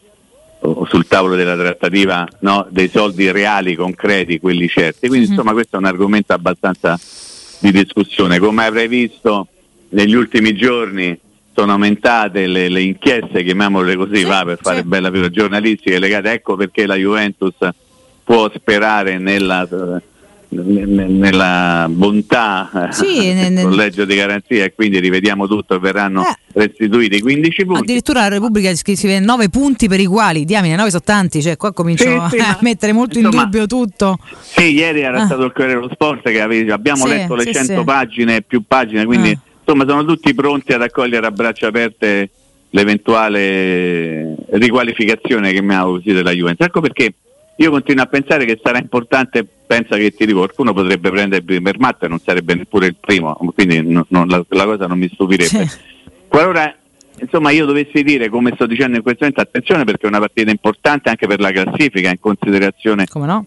o 0.65 0.87
sul 0.87 1.07
tavolo 1.07 1.35
della 1.35 1.57
trattativa 1.57 2.29
no, 2.41 2.67
dei 2.71 2.89
soldi 2.89 3.31
reali, 3.31 3.75
concreti, 3.75 4.39
quelli 4.39 4.69
certi. 4.69 5.09
Quindi 5.09 5.27
mm-hmm. 5.27 5.31
insomma 5.31 5.53
questo 5.53 5.77
è 5.77 5.79
un 5.79 5.87
argomento 5.87 6.33
abbastanza 6.35 6.99
di 7.59 7.73
discussione. 7.73 8.39
Come 8.39 8.65
avrei 8.65 8.87
visto 8.87 9.49
negli 9.91 10.15
ultimi 10.15 10.55
giorni 10.55 11.19
sono 11.55 11.73
aumentate 11.73 12.47
le, 12.47 12.69
le 12.69 12.81
inchieste, 12.83 13.43
chiamiamole 13.43 13.97
così, 13.97 14.17
sì, 14.17 14.25
va 14.25 14.45
per 14.45 14.59
fare 14.61 14.81
sì. 14.81 14.87
bella 14.87 15.11
figura 15.11 15.31
giornalistica 15.31 15.99
legate, 15.99 16.33
ecco 16.33 16.57
perché 16.57 16.87
la 16.87 16.97
Juventus 16.97 17.57
può 18.25 18.51
sperare 18.55 19.19
nella 19.19 19.67
nella 20.55 21.87
bontà 21.89 22.89
sì, 22.91 23.33
del 23.35 23.53
nel 23.53 23.65
collegio 23.65 24.05
di 24.05 24.15
garanzia 24.15 24.65
e 24.65 24.75
quindi 24.75 24.99
rivediamo 24.99 25.47
tutto 25.47 25.75
e 25.75 25.79
verranno 25.79 26.27
eh. 26.27 26.37
restituiti 26.53 27.21
15 27.21 27.65
punti. 27.65 27.81
Addirittura 27.81 28.21
la 28.21 28.29
Repubblica 28.29 28.75
scrive 28.75 29.19
9 29.19 29.49
punti 29.49 29.89
per 29.89 30.01
i 30.01 30.07
quali, 30.07 30.45
diamine, 30.45 30.77
9 30.77 30.91
sono 30.91 31.03
tanti, 31.05 31.41
cioè 31.41 31.57
qua 31.57 31.73
comincio 31.73 32.05
sì, 32.05 32.37
sì, 32.37 32.39
a 32.45 32.59
mettere 32.61 32.93
molto 32.93 33.19
insomma, 33.19 33.45
in 33.45 33.51
dubbio 33.51 33.67
tutto. 33.67 34.19
Sì, 34.41 34.75
ieri 34.75 35.01
era 35.01 35.23
ah. 35.23 35.25
stato 35.25 35.45
il 35.45 35.53
Corriere 35.53 35.81
dello 35.81 35.91
Sport 35.93 36.29
che 36.29 36.41
aveva, 36.41 36.75
abbiamo 36.75 37.07
letto 37.07 37.35
le 37.35 37.51
100 37.51 37.83
pagine 37.85 38.43
più 38.43 38.63
pagine, 38.67 39.07
quindi 39.07 39.31
ah. 39.31 39.51
Insomma 39.65 39.87
sono 39.87 40.05
tutti 40.05 40.35
pronti 40.35 40.73
ad 40.73 40.83
accogliere 40.83 41.27
a 41.27 41.31
braccia 41.31 41.69
aperte 41.69 42.31
l'eventuale 42.71 44.35
riqualificazione 44.51 45.53
che 45.53 45.63
mi 45.63 45.75
ha 45.75 45.83
così 45.83 46.13
della 46.13 46.33
Juventus. 46.33 46.67
Ecco 46.67 46.81
perché 46.81 47.15
io 47.57 47.71
continuo 47.71 48.03
a 48.03 48.07
pensare 48.07 48.45
che 48.45 48.59
sarà 48.63 48.79
importante, 48.79 49.47
pensa 49.67 49.97
che 49.97 50.13
ti 50.13 50.27
dico, 50.27 50.39
qualcuno 50.39 50.73
potrebbe 50.73 51.11
prendere 51.11 51.45
matto 51.79 52.07
e 52.07 52.09
non 52.09 52.19
sarebbe 52.19 52.55
neppure 52.55 52.87
il 52.87 52.97
primo, 52.99 53.39
quindi 53.55 53.83
non, 53.83 54.05
non, 54.09 54.27
la, 54.29 54.45
la, 54.49 54.65
cosa 54.65 54.87
non 54.87 54.99
mi 54.99 55.09
stupirebbe. 55.13 55.67
Sì. 55.67 55.79
Qualora 56.29 56.75
insomma 57.21 57.51
io 57.51 57.67
dovessi 57.67 58.03
dire, 58.03 58.29
come 58.29 58.53
sto 58.55 58.67
dicendo 58.67 58.97
in 58.97 59.03
questo 59.03 59.25
momento, 59.25 59.43
attenzione 59.43 59.85
perché 59.85 60.07
è 60.07 60.09
una 60.09 60.19
partita 60.19 60.51
importante 60.51 61.11
anche 61.11 61.27
per 61.27 61.41
la 61.41 61.53
classifica 61.53 62.09
in 62.09 62.19
considerazione 62.19 63.07
no? 63.13 63.47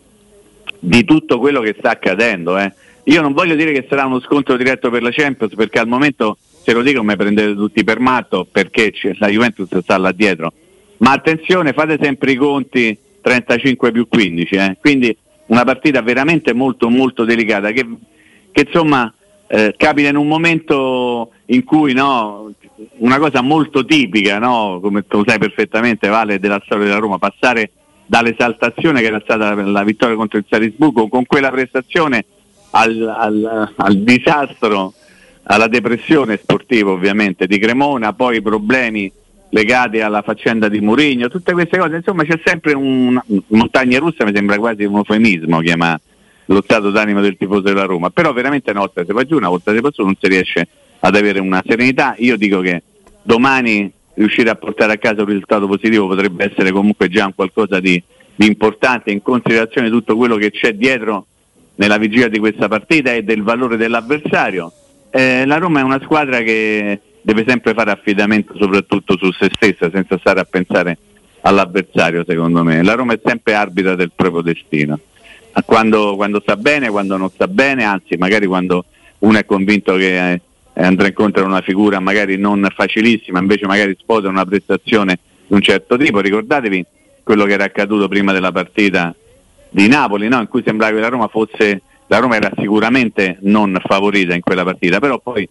di 0.79 1.03
tutto 1.03 1.39
quello 1.39 1.62
che 1.62 1.75
sta 1.77 1.89
accadendo. 1.89 2.57
Eh. 2.57 2.71
Io 3.06 3.22
non 3.22 3.34
voglio 3.34 3.56
dire 3.56 3.72
che 3.72 3.86
sarà 3.88 4.06
uno 4.06 4.19
scontro 4.19 4.57
diretto 4.57 4.90
per 4.90 5.04
la 5.04 5.12
Champions 5.12 5.54
perché 5.54 5.80
al 5.80 5.88
momento, 5.88 6.38
se 6.63 6.74
lo 6.74 6.81
dico, 6.81 7.04
mi 7.04 7.16
prendete 7.16 7.54
tutti 7.54 7.84
per 7.84 8.00
matto 8.00 8.48
perché 8.52 8.94
la 9.19 9.28
Juventus 9.28 9.78
sta 9.80 9.98
là 9.98 10.12
dietro. 10.12 10.54
Ma 10.98 11.12
attenzione, 11.12 11.74
fate 11.74 12.00
sempre 12.02 12.31
i 12.31 12.36
conti 12.36 12.98
35 13.22 13.92
più 13.92 14.07
15, 14.07 14.56
eh. 14.56 14.78
quindi 14.80 15.16
una 15.48 15.63
partita 15.63 16.02
veramente 16.02 16.54
molto 16.54 16.90
molto 16.90 17.25
delicata 17.25 17.72
che, 17.72 17.86
che 18.52 18.62
insomma 18.66 19.13
eh, 19.48 19.75
capita 19.78 20.10
in 20.10 20.16
un 20.16 20.28
momento 20.28 21.31
in 21.48 21.63
cui 21.63 21.94
no, 21.94 22.51
una 22.98 23.19
cosa 23.19 23.42
molto 23.42 23.86
tipica, 23.86 24.40
no, 24.40 24.80
come 24.81 25.06
tu 25.06 25.24
sai 25.25 25.38
perfettamente 25.38 26.08
Vale 26.08 26.40
della 26.40 26.62
storia 26.66 26.86
della 26.86 26.98
Roma, 26.98 27.19
passare 27.19 27.72
dall'esaltazione 28.08 29.01
che 29.01 29.08
era 29.08 29.22
stata 29.24 29.54
la 29.54 29.84
vittoria 29.84 30.16
contro 30.16 30.40
il 30.40 30.46
Salisburgo 30.48 31.08
con 31.08 31.25
quella 31.25 31.51
prestazione 31.51 32.25
al, 32.77 33.16
al, 33.18 33.74
al 33.75 33.98
disastro, 33.98 34.94
alla 35.44 35.68
depressione 35.68 36.38
sportiva 36.38 36.92
ovviamente 36.92 37.48
di 37.48 37.57
Cremona, 37.57 38.13
poi 38.13 38.38
i 38.38 38.42
problemi 38.42 39.12
legati 39.50 40.01
alla 40.01 40.22
faccenda 40.22 40.68
di 40.68 40.81
Mourinho, 40.81 41.30
tutte 41.30 41.54
queste 41.54 41.77
cose, 41.77 41.95
insomma 41.95 42.24
c'è 42.24 42.39
sempre 42.44 42.74
un 42.74 43.19
montagna 43.48 44.00
russa, 44.00 44.25
mi 44.25 44.33
sembra 44.33 44.57
quasi 44.57 44.83
un 44.83 44.98
eufemismo, 44.98 45.60
chiama 45.60 46.00
lo 46.48 46.62
stato 46.62 46.91
d'animo 46.91 47.22
del 47.22 47.38
tifoso 47.38 47.62
della 47.62 47.86
Roma, 47.86 48.10
però 48.10 48.34
veramente 48.34 48.72
una 48.72 48.82
volta 48.82 49.05
si 49.05 49.13
va 49.13 49.24
giù, 49.24 49.38
una 49.38 49.50
volta 49.50 49.72
si 49.72 49.79
va 49.79 49.91
su, 49.91 50.03
non 50.03 50.15
si 50.20 50.27
riesce 50.27 50.67
ad 51.00 51.15
avere 51.15 51.39
una 51.39 51.63
serenità, 51.65 52.15
io 52.17 52.36
dico 52.36 52.60
che 52.60 52.84
domani 53.22 53.89
riuscire 54.15 54.50
a 54.50 54.55
portare 54.55 54.94
a 54.94 54.98
casa 54.98 55.22
un 55.22 55.27
risultato 55.27 55.65
positivo 55.67 56.08
potrebbe 56.08 56.51
essere 56.51 56.72
comunque 56.72 57.08
già 57.08 57.25
un 57.25 57.36
qualcosa 57.36 57.79
di, 57.79 58.01
di 58.36 58.46
importante 58.46 59.12
in 59.12 59.22
considerazione 59.22 59.89
di 59.89 59.94
tutto 59.94 60.17
quello 60.17 60.36
che 60.36 60.51
c'è 60.51 60.74
dietro 60.74 61.27
nella 61.75 61.98
vigilia 61.98 62.29
di 62.29 62.39
questa 62.39 62.67
partita 62.67 63.13
e 63.13 63.24
del 63.24 63.44
valore 63.44 63.77
dell'avversario. 63.77 64.72
Eh, 65.10 65.46
la 65.46 65.58
Roma 65.58 65.79
è 65.79 65.84
una 65.84 66.00
squadra 66.01 66.39
che 66.41 67.00
deve 67.22 67.44
sempre 67.48 67.74
fare 67.74 67.91
affidamento 67.91 68.55
soprattutto 68.58 69.17
su 69.17 69.32
se 69.32 69.50
stessa 69.53 69.89
senza 69.89 70.17
stare 70.20 70.39
a 70.39 70.46
pensare 70.46 70.98
all'avversario 71.41 72.24
secondo 72.27 72.63
me. 72.63 72.84
La 72.84 72.94
Roma 72.94 73.13
è 73.13 73.20
sempre 73.24 73.53
arbitra 73.53 73.96
del 73.96 74.12
proprio 74.15 74.41
destino. 74.41 75.00
Quando, 75.65 76.15
quando 76.15 76.41
sta 76.41 76.58
bene, 76.58 76.89
quando 76.89 77.15
non 77.15 77.29
sta 77.29 77.48
bene, 77.48 77.86
anzi 77.86 78.17
magari 78.17 78.46
quando 78.46 78.86
uno 79.20 79.38
è 79.38 79.46
convinto 79.46 79.96
che 79.96 80.34
eh, 80.34 80.41
andrà 80.74 81.08
incontro 81.08 81.44
a 81.44 81.48
una 81.48 81.62
figura 81.62 82.01
magari 82.01 82.38
non 82.38 82.67
facilissima, 82.75 83.39
invece 83.39 83.65
magari 83.65 83.96
sposa 83.98 84.27
una 84.27 84.46
prestazione 84.46 85.20
di 85.48 85.53
un 85.53 85.62
certo 85.62 85.96
tipo. 85.96 86.20
Ricordatevi 86.20 86.86
quello 87.24 87.46
che 87.46 87.53
era 87.53 87.63
accaduto 87.63 88.10
prima 88.10 88.34
della 88.34 88.51
partita 88.51 89.15
di 89.75 89.89
Napoli, 89.89 90.29
no? 90.29 90.39
in 90.39 90.48
cui 90.48 90.63
sembrava 90.65 90.96
che 90.96 91.01
la 91.01 91.10
Roma 91.10 91.27
fosse, 91.27 91.82
la 92.08 92.20
Roma 92.20 92.38
era 92.38 92.50
sicuramente 92.58 93.39
non 93.41 93.77
favorita 93.84 94.34
in 94.34 94.39
quella 94.39 94.63
partita, 94.63 95.00
però 95.00 95.20
poi 95.20 95.48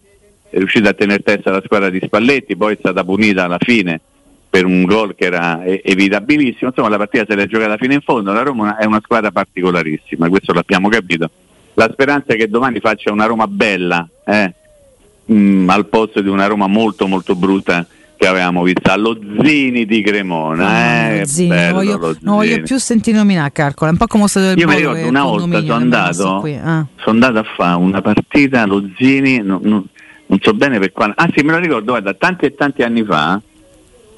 è 0.49 0.57
riuscita 0.57 0.89
a 0.89 0.93
tenere 0.93 1.21
testa 1.21 1.51
la 1.51 1.61
squadra 1.63 1.91
di 1.91 2.01
Spalletti, 2.03 2.57
poi 2.57 2.73
è 2.73 2.77
stata 2.79 3.03
punita 3.03 3.43
alla 3.43 3.59
fine 3.59 4.01
per 4.49 4.65
un 4.65 4.85
gol 4.85 5.13
che 5.13 5.25
era 5.25 5.63
evitabilissimo, 5.63 6.69
insomma 6.69 6.89
la 6.89 6.97
partita 6.97 7.25
se 7.27 7.35
l'è 7.35 7.45
giocata 7.45 7.77
fino 7.77 7.93
in 7.93 8.01
fondo, 8.01 8.33
la 8.33 8.41
Roma 8.41 8.77
è 8.77 8.85
una 8.85 9.01
squadra 9.03 9.29
particolarissima, 9.29 10.27
questo 10.27 10.53
l'abbiamo 10.53 10.89
capito. 10.89 11.29
La 11.75 11.89
speranza 11.91 12.33
è 12.33 12.35
che 12.35 12.47
domani 12.47 12.79
faccia 12.79 13.11
una 13.11 13.25
Roma 13.25 13.45
bella, 13.45 14.07
eh, 14.25 14.53
mm, 15.31 15.69
al 15.69 15.85
posto 15.85 16.21
di 16.21 16.29
una 16.29 16.47
Roma 16.47 16.65
molto 16.65 17.05
molto 17.05 17.35
brutta 17.35 17.85
che 18.25 18.31
avevamo 18.31 18.63
visto 18.63 18.91
allo 18.91 19.17
Zini 19.39 19.85
di 19.85 20.01
Cremona. 20.01 20.67
Ah, 20.67 21.07
eh, 21.09 21.25
Zini, 21.27 21.49
non, 21.49 21.71
voglio, 21.73 22.15
non 22.21 22.35
voglio 22.37 22.61
più 22.63 22.79
sentire 22.79 23.17
nominare 23.17 23.51
Carcola, 23.51 23.91
un 23.91 23.97
po' 23.97 24.07
come 24.07 24.27
stato 24.27 24.47
del 24.47 24.57
Io 24.57 24.67
mi 24.67 24.75
ricordo 24.77 25.07
una 25.07 25.23
volta 25.23 25.59
sono 25.59 25.73
andato, 25.73 26.35
ah. 26.63 26.85
sono 26.95 27.11
andato 27.25 27.37
a 27.37 27.43
fare 27.55 27.75
una 27.77 28.01
partita 28.01 28.61
allo 28.61 28.83
Zini, 28.97 29.37
non, 29.43 29.59
non, 29.61 29.85
non 30.25 30.39
so 30.41 30.53
bene 30.53 30.79
per 30.79 30.91
quando. 30.91 31.13
Ah 31.17 31.29
sì, 31.33 31.43
me 31.43 31.51
lo 31.51 31.59
ricordo, 31.59 31.91
guarda, 31.91 32.13
tanti 32.15 32.45
e 32.45 32.55
tanti 32.55 32.81
anni 32.81 33.03
fa 33.03 33.39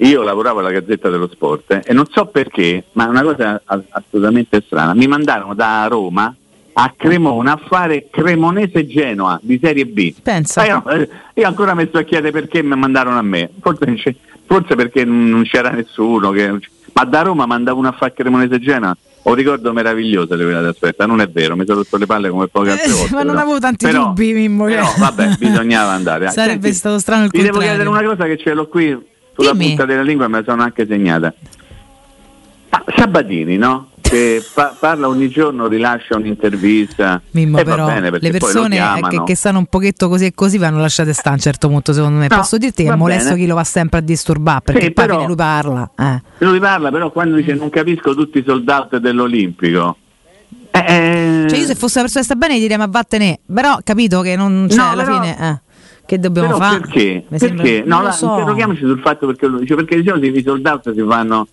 io 0.00 0.22
lavoravo 0.22 0.60
alla 0.60 0.70
Gazzetta 0.70 1.10
dello 1.10 1.28
Sport 1.28 1.72
eh, 1.72 1.82
e 1.84 1.92
non 1.92 2.06
so 2.10 2.26
perché, 2.26 2.84
ma 2.92 3.06
una 3.06 3.22
cosa 3.22 3.60
assolutamente 3.64 4.62
strana, 4.64 4.94
mi 4.94 5.06
mandarono 5.06 5.54
da 5.54 5.86
Roma 5.88 6.34
a 6.80 6.94
Cremona 6.96 7.54
a 7.54 7.56
fare 7.56 8.06
Cremonese 8.08 8.86
Genoa 8.86 9.38
di 9.42 9.58
Serie 9.60 9.84
B. 9.84 10.14
Pensa. 10.22 10.64
Io, 10.64 10.88
eh, 10.88 11.08
io, 11.34 11.46
ancora 11.46 11.74
mi 11.74 11.86
sto 11.88 11.98
a 11.98 12.02
chiedere 12.02 12.30
perché 12.30 12.62
mi 12.62 12.76
mandarono 12.76 13.18
a 13.18 13.22
me, 13.22 13.50
forse, 13.60 14.14
forse 14.46 14.76
perché 14.76 15.04
non 15.04 15.42
c'era 15.42 15.70
nessuno, 15.70 16.30
che, 16.30 16.56
ma 16.92 17.04
da 17.04 17.22
Roma 17.22 17.46
mandavo 17.46 17.80
uno 17.80 17.88
a 17.88 17.92
fare 17.92 18.12
Cremonese 18.12 18.60
Genoa. 18.60 18.96
Ho 19.22 19.30
un 19.30 19.34
ricordo 19.34 19.72
meraviglioso 19.72 20.36
di 20.36 20.44
quella 20.44 20.68
aspetta, 20.68 21.04
non 21.04 21.20
è 21.20 21.28
vero, 21.28 21.56
mi 21.56 21.64
sono 21.66 21.78
rotto 21.78 21.96
le 21.96 22.06
palle 22.06 22.30
come 22.30 22.46
poche 22.46 22.70
altre 22.70 22.90
eh, 22.90 22.92
volte. 22.92 23.12
ma 23.12 23.22
non 23.24 23.34
però. 23.34 23.44
avevo 23.44 23.58
tanti 23.58 23.84
però, 23.84 24.04
dubbi, 24.04 24.32
Mimmo. 24.32 24.64
Però 24.66 24.88
vabbè, 24.96 25.36
bisognava 25.36 25.90
andare. 25.90 26.30
Sarebbe 26.30 26.62
Senti, 26.62 26.76
stato 26.76 26.98
strano 27.00 27.24
il 27.24 27.30
Ti 27.32 27.42
devo 27.42 27.58
chiedere 27.58 27.88
una 27.88 28.04
cosa 28.04 28.24
che 28.26 28.38
ce 28.38 28.54
l'ho 28.54 28.68
qui 28.68 28.96
sulla 29.34 29.50
Dimmi. 29.50 29.66
punta 29.66 29.84
della 29.84 30.02
lingua, 30.02 30.28
me 30.28 30.38
la 30.38 30.44
sono 30.44 30.62
anche 30.62 30.86
segnata. 30.86 31.34
Ah, 32.70 32.84
Sabatini, 32.96 33.56
no? 33.56 33.88
Che 34.08 34.42
pa- 34.54 34.74
parla 34.78 35.06
ogni 35.06 35.28
giorno, 35.28 35.66
rilascia 35.66 36.16
un'intervista. 36.16 37.20
Mimmo, 37.32 37.62
però, 37.62 37.84
bene, 37.84 38.10
le 38.10 38.30
persone 38.30 38.78
che, 39.10 39.22
che, 39.22 39.34
stanno 39.34 39.58
un 39.58 39.66
pochetto 39.66 40.08
così 40.08 40.24
e 40.24 40.32
così 40.34 40.56
vanno 40.56 40.78
lasciate 40.78 41.12
stare 41.12 41.30
a 41.30 41.32
un 41.32 41.40
certo 41.40 41.68
punto, 41.68 41.92
secondo 41.92 42.18
me. 42.18 42.26
No, 42.30 42.36
Posso 42.36 42.56
dirti 42.56 42.84
che 42.84 42.90
è 42.90 42.96
molesto 42.96 43.30
bene. 43.30 43.40
chi 43.40 43.46
lo 43.46 43.54
va 43.54 43.64
sempre 43.64 43.98
a 43.98 44.00
disturbare, 44.00 44.62
perché 44.64 44.84
sì, 44.84 44.92
però, 44.92 45.26
lui 45.26 45.36
parla. 45.36 45.90
Eh. 45.94 46.22
Lui 46.38 46.58
parla, 46.58 46.90
però 46.90 47.10
quando 47.10 47.36
dice 47.36 47.52
non 47.52 47.68
capisco 47.68 48.14
tutti 48.14 48.38
i 48.38 48.44
soldati 48.46 48.98
dell'Olimpico. 48.98 49.98
Eh, 50.70 50.78
eh, 50.78 51.46
cioè 51.46 51.58
io 51.58 51.66
se 51.66 51.74
fosse 51.74 51.98
una 51.98 52.08
persona 52.08 52.20
che 52.20 52.22
sta 52.22 52.34
bene 52.34 52.58
direi 52.58 52.78
ma 52.78 52.86
vattene, 52.86 53.40
però 53.52 53.78
capito 53.84 54.22
che 54.22 54.36
non 54.36 54.66
c'è 54.70 54.76
no, 54.76 54.90
alla 54.90 55.02
però, 55.02 55.20
fine... 55.20 55.38
Eh. 55.38 55.66
Che 56.08 56.18
dobbiamo 56.18 56.56
fare? 56.56 56.80
Perché? 56.80 57.24
perché? 57.28 57.82
No, 57.84 58.00
la, 58.00 58.12
so. 58.12 58.30
interroghiamoci 58.30 58.80
sul 58.80 58.98
fatto 59.00 59.26
perché 59.26 59.46
dice, 59.60 59.74
perché 59.74 59.96
diciamo 59.96 60.18
che 60.18 60.28
i 60.28 60.42
soldati 60.42 60.94
si 60.94 61.04
fanno 61.06 61.48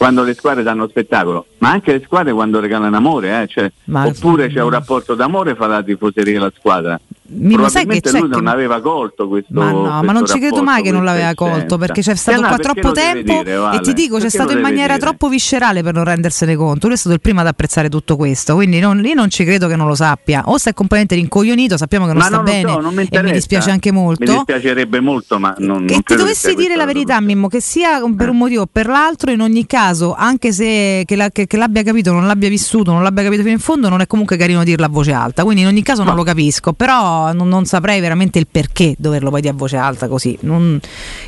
quando 0.00 0.22
le 0.22 0.32
squadre 0.32 0.62
danno 0.62 0.88
spettacolo, 0.88 1.44
ma 1.58 1.72
anche 1.72 1.92
le 1.92 2.02
squadre 2.02 2.32
quando 2.32 2.58
regalano 2.58 2.96
amore, 2.96 3.42
eh? 3.42 3.46
cioè, 3.46 3.70
oppure 3.92 4.48
c'è 4.48 4.62
un 4.62 4.70
rapporto 4.70 5.14
d'amore 5.14 5.54
fra 5.54 5.66
la 5.66 5.82
tifoseria 5.82 6.36
e 6.36 6.40
la 6.40 6.52
squadra. 6.56 6.98
Mi 7.32 7.54
Probabilmente 7.54 8.10
lui 8.10 8.28
non 8.28 8.48
aveva 8.48 8.80
colto 8.80 9.28
questo 9.28 9.52
Ma 9.52 9.70
no, 9.70 9.80
questo 9.82 10.02
ma 10.02 10.12
non 10.12 10.26
ci 10.26 10.38
credo 10.40 10.62
mai 10.62 10.82
che 10.82 10.90
non 10.90 11.04
l'aveva 11.04 11.32
colto 11.34 11.78
perché 11.78 12.00
c'è 12.00 12.16
stato 12.16 12.40
qua 12.40 12.56
troppo 12.58 12.90
tempo 12.90 13.42
dire, 13.42 13.56
vale. 13.56 13.76
e 13.76 13.80
ti 13.80 13.92
dico 13.92 14.18
c'è 14.18 14.28
stato 14.28 14.52
in 14.52 14.60
maniera 14.60 14.94
dire? 14.94 15.06
troppo 15.06 15.28
viscerale 15.28 15.82
per 15.82 15.94
non 15.94 16.04
rendersene 16.04 16.56
conto. 16.56 16.86
Lui 16.86 16.96
è 16.96 16.98
stato 16.98 17.14
il 17.14 17.20
primo 17.20 17.40
ad 17.40 17.46
apprezzare 17.46 17.88
tutto 17.88 18.16
questo, 18.16 18.54
quindi 18.56 18.80
non, 18.80 19.04
io 19.04 19.14
non 19.14 19.30
ci 19.30 19.44
credo 19.44 19.68
che 19.68 19.76
non 19.76 19.86
lo 19.86 19.94
sappia. 19.94 20.42
O 20.46 20.58
sta 20.58 20.72
completamente 20.72 21.14
rincoglionito, 21.14 21.76
sappiamo 21.76 22.06
che 22.06 22.12
non 22.12 22.22
ma 22.22 22.26
sta 22.26 22.36
non 22.36 22.44
bene 22.44 22.72
so, 22.72 22.90
mi 22.90 23.06
e 23.08 23.22
mi 23.22 23.32
dispiace 23.32 23.70
anche 23.70 23.92
molto. 23.92 24.24
Mi 24.24 24.36
dispiacerebbe 24.36 25.00
molto, 25.00 25.38
ma 25.38 25.54
non 25.58 25.86
Che 25.86 25.92
non 25.92 26.02
ti 26.02 26.16
dovessi 26.16 26.54
dire 26.54 26.74
la 26.74 26.86
verità, 26.86 27.20
Mimmo, 27.20 27.46
che 27.46 27.60
sia 27.60 28.00
per 28.16 28.30
un 28.30 28.38
motivo 28.38 28.62
o 28.62 28.68
per 28.70 28.86
l'altro, 28.86 29.30
in 29.30 29.40
ogni 29.40 29.66
caso, 29.66 30.14
anche 30.14 30.52
se 30.52 31.04
che, 31.06 31.16
la, 31.16 31.30
che, 31.30 31.46
che 31.46 31.56
l'abbia 31.56 31.84
capito, 31.84 32.12
non 32.12 32.26
l'abbia 32.26 32.48
vissuto, 32.48 32.90
non 32.90 33.02
l'abbia 33.04 33.22
capito 33.22 33.42
fino 33.42 33.54
in 33.54 33.60
fondo, 33.60 33.88
non 33.88 34.00
è 34.00 34.06
comunque 34.06 34.36
carino 34.36 34.64
dirlo 34.64 34.86
a 34.86 34.88
voce 34.88 35.12
alta. 35.12 35.44
Quindi 35.44 35.62
in 35.62 35.68
ogni 35.68 35.82
caso 35.82 36.02
non 36.02 36.16
lo 36.16 36.24
capisco, 36.24 36.72
però 36.72 37.19
non, 37.32 37.48
non 37.48 37.64
saprei 37.64 37.90
saprei 37.90 38.00
veramente 38.00 38.38
il 38.38 38.46
perché 38.50 38.94
doverlo 38.96 39.30
poi 39.30 39.40
dire 39.40 39.52
a 39.52 39.56
voce 39.56 39.76
alta 39.76 40.06
così. 40.08 40.36
Non, 40.42 40.78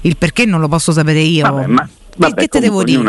il 0.02 0.16
perché 0.16 0.44
non 0.46 0.60
lo 0.60 0.68
posso 0.68 0.92
sapere 0.92 1.20
io. 1.20 1.42
Vabbè, 1.42 1.66
ma 1.66 1.88
Vabbè, 2.14 2.42
che 2.42 2.48
te 2.48 2.60
devo 2.60 2.84
dire? 2.84 3.02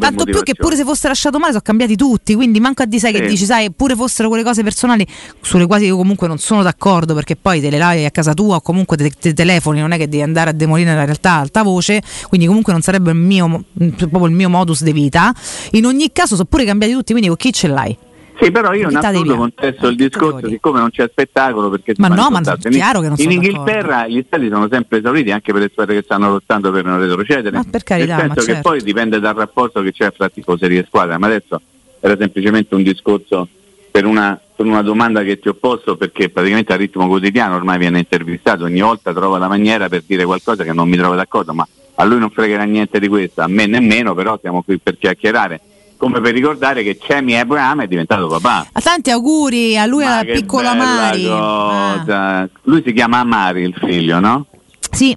Tanto 0.00 0.24
più 0.24 0.42
che 0.42 0.56
pure 0.56 0.74
se 0.74 0.82
fosse 0.82 1.06
lasciato 1.06 1.38
male 1.38 1.52
sono 1.52 1.62
cambiati 1.62 1.94
tutti, 1.94 2.34
quindi 2.34 2.58
manco 2.58 2.82
a 2.82 2.84
di 2.84 2.98
sai 2.98 3.14
sì. 3.14 3.20
che 3.20 3.26
dici, 3.28 3.44
sai, 3.44 3.70
pure 3.70 3.94
fossero 3.94 4.26
quelle 4.26 4.42
cose 4.42 4.64
personali 4.64 5.06
sulle 5.40 5.66
quali 5.66 5.86
io 5.86 5.96
comunque 5.96 6.26
non 6.26 6.38
sono 6.38 6.64
d'accordo 6.64 7.14
perché 7.14 7.36
poi 7.36 7.60
te 7.60 7.70
le 7.70 7.78
lavi 7.78 8.04
a 8.04 8.10
casa 8.10 8.34
tua 8.34 8.56
o 8.56 8.60
comunque 8.60 8.96
te, 8.96 9.08
te 9.10 9.32
telefoni, 9.34 9.78
non 9.78 9.92
è 9.92 9.98
che 9.98 10.08
devi 10.08 10.24
andare 10.24 10.50
a 10.50 10.52
demolire 10.52 10.92
la 10.92 11.04
realtà 11.04 11.30
a 11.30 11.38
alta 11.38 11.62
voce, 11.62 12.02
quindi 12.28 12.48
comunque 12.48 12.72
non 12.72 12.82
sarebbe 12.82 13.12
il 13.12 13.18
mio, 13.18 13.66
proprio 13.96 14.26
il 14.26 14.32
mio 14.32 14.48
modus 14.48 14.82
di 14.82 14.92
vita. 14.92 15.32
In 15.72 15.86
ogni 15.86 16.10
caso 16.12 16.34
sono 16.34 16.48
pure 16.48 16.64
cambiati 16.64 16.92
tutti, 16.92 17.12
quindi 17.12 17.28
con 17.28 17.36
chi 17.36 17.52
ce 17.52 17.68
l'hai? 17.68 17.96
Sì, 18.40 18.50
però 18.50 18.72
io 18.72 18.88
in 18.88 18.96
assoluto 18.96 19.36
contesto 19.36 19.88
il 19.88 19.96
discorso, 19.96 20.48
siccome 20.48 20.78
non 20.80 20.90
c'è 20.90 21.08
spettacolo 21.10 21.68
perché 21.68 21.92
ma 21.98 22.08
no, 22.08 22.30
ma 22.30 22.40
è 22.40 22.68
chiaro 22.68 23.00
che 23.00 23.08
non 23.08 23.16
In 23.18 23.32
Inghilterra 23.32 23.96
d'accordo. 23.96 24.14
gli 24.14 24.24
stati 24.26 24.48
sono 24.48 24.68
sempre 24.70 24.98
esauriti 24.98 25.30
anche 25.30 25.52
per 25.52 25.62
le 25.62 25.68
squadre 25.70 25.94
che 25.96 26.02
stanno 26.02 26.30
lottando 26.30 26.70
per 26.70 26.84
non 26.84 26.98
retrocedere. 26.98 27.56
Ma 27.56 27.64
per 27.68 27.82
carità, 27.82 28.16
Nel 28.16 28.26
senso 28.26 28.40
che 28.40 28.52
certo. 28.52 28.68
poi 28.68 28.82
dipende 28.82 29.20
dal 29.20 29.34
rapporto 29.34 29.82
che 29.82 29.92
c'è 29.92 30.10
fra 30.10 30.28
tifoserie 30.30 30.80
e 30.80 30.84
squadra, 30.86 31.18
ma 31.18 31.26
adesso 31.26 31.60
era 32.00 32.16
semplicemente 32.16 32.74
un 32.74 32.82
discorso 32.82 33.46
per 33.90 34.06
una, 34.06 34.40
per 34.56 34.64
una, 34.64 34.82
domanda 34.82 35.22
che 35.22 35.38
ti 35.38 35.48
ho 35.48 35.54
posto 35.54 35.96
perché 35.96 36.30
praticamente 36.30 36.72
a 36.72 36.76
ritmo 36.76 37.06
quotidiano 37.08 37.56
ormai 37.56 37.76
viene 37.76 37.98
intervistato, 37.98 38.64
ogni 38.64 38.80
volta 38.80 39.12
trova 39.12 39.36
la 39.36 39.48
maniera 39.48 39.88
per 39.88 40.02
dire 40.06 40.24
qualcosa 40.24 40.64
che 40.64 40.72
non 40.72 40.88
mi 40.88 40.96
trovo 40.96 41.14
d'accordo, 41.14 41.52
ma 41.52 41.66
a 41.96 42.04
lui 42.04 42.18
non 42.18 42.30
fregherà 42.30 42.62
niente 42.64 42.98
di 42.98 43.08
questo, 43.08 43.42
a 43.42 43.48
me 43.48 43.66
nemmeno, 43.66 44.14
però 44.14 44.38
siamo 44.40 44.62
qui 44.62 44.78
per 44.78 44.96
chiacchierare 44.96 45.60
come 46.00 46.22
per 46.22 46.32
ricordare 46.32 46.82
che 46.82 46.96
Cemi 46.98 47.38
Abraham 47.38 47.82
è 47.82 47.86
diventato 47.86 48.26
papà. 48.26 48.68
A 48.72 48.80
tanti 48.80 49.10
auguri 49.10 49.76
a 49.76 49.84
lui 49.84 50.02
e 50.02 50.06
alla 50.06 50.24
piccola 50.24 50.74
Mari. 50.74 51.26
Ah. 51.28 52.48
Lui 52.62 52.82
si 52.82 52.94
chiama 52.94 53.18
Amari 53.18 53.64
il 53.64 53.74
figlio, 53.74 54.18
no? 54.18 54.46
Sì. 54.90 55.14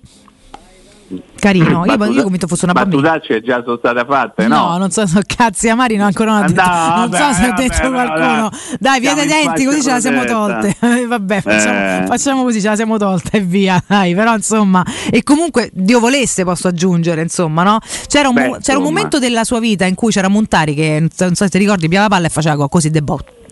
Carino, 1.36 1.86
io, 1.86 1.98
Battuta, 1.98 2.18
io 2.18 2.22
convinto 2.24 2.48
fosse 2.48 2.66
una 2.66 2.74
bambina. 2.74 3.02
Battutacce 3.02 3.42
già 3.42 3.62
sono 3.64 3.78
state 3.78 4.06
fatte, 4.08 4.48
no? 4.48 4.70
No, 4.70 4.78
non 4.78 4.92
so, 4.92 5.06
so 5.06 5.20
cazzi 5.26 5.70
amari, 5.70 5.96
no, 5.96 6.06
ancora 6.06 6.40
non 6.40 6.48
detto. 6.48 6.62
No, 6.62 6.96
non 6.96 7.10
vabbè, 7.10 7.18
so 7.18 7.34
se 7.34 7.46
ha 7.46 7.52
detto 7.52 7.90
vabbè, 7.90 8.08
qualcuno. 8.08 8.42
Vabbè, 8.42 8.78
Dai, 8.80 9.00
via 9.00 9.14
dei 9.14 9.28
denti, 9.28 9.66
così 9.66 9.82
ce 9.82 9.90
la 9.90 10.00
siamo 10.00 10.24
tolte. 10.24 10.76
vabbè, 11.08 11.42
facciamo, 11.42 11.78
eh. 11.78 12.06
facciamo, 12.08 12.44
così, 12.44 12.62
ce 12.62 12.70
la 12.70 12.76
siamo 12.76 12.98
tolte 12.98 13.38
e 13.38 13.42
via. 13.42 13.84
Dai, 13.86 14.16
però 14.16 14.36
insomma, 14.36 14.86
e 15.10 15.24
comunque 15.24 15.70
Dio 15.74 16.00
volesse, 16.00 16.44
posso 16.44 16.68
aggiungere, 16.68 17.22
insomma, 17.22 17.64
no? 17.64 17.80
C'era 18.08 18.30
un, 18.30 18.36
Beh, 18.36 18.58
c'era 18.62 18.78
un 18.78 18.84
momento 18.84 19.20
della 19.20 19.44
sua 19.44 19.60
vita 19.60 19.86
in 19.86 19.96
cui 19.96 20.12
c'era 20.12 20.28
Montari 20.28 20.74
che 20.74 20.98
non 21.00 21.10
so 21.36 21.44
se 21.46 21.50
ti 21.50 21.58
ricordi, 21.58 21.88
piava 21.88 22.08
palla 22.08 22.28
e 22.28 22.30
faceva 22.30 22.70
così 22.70 22.90
de 22.90 23.02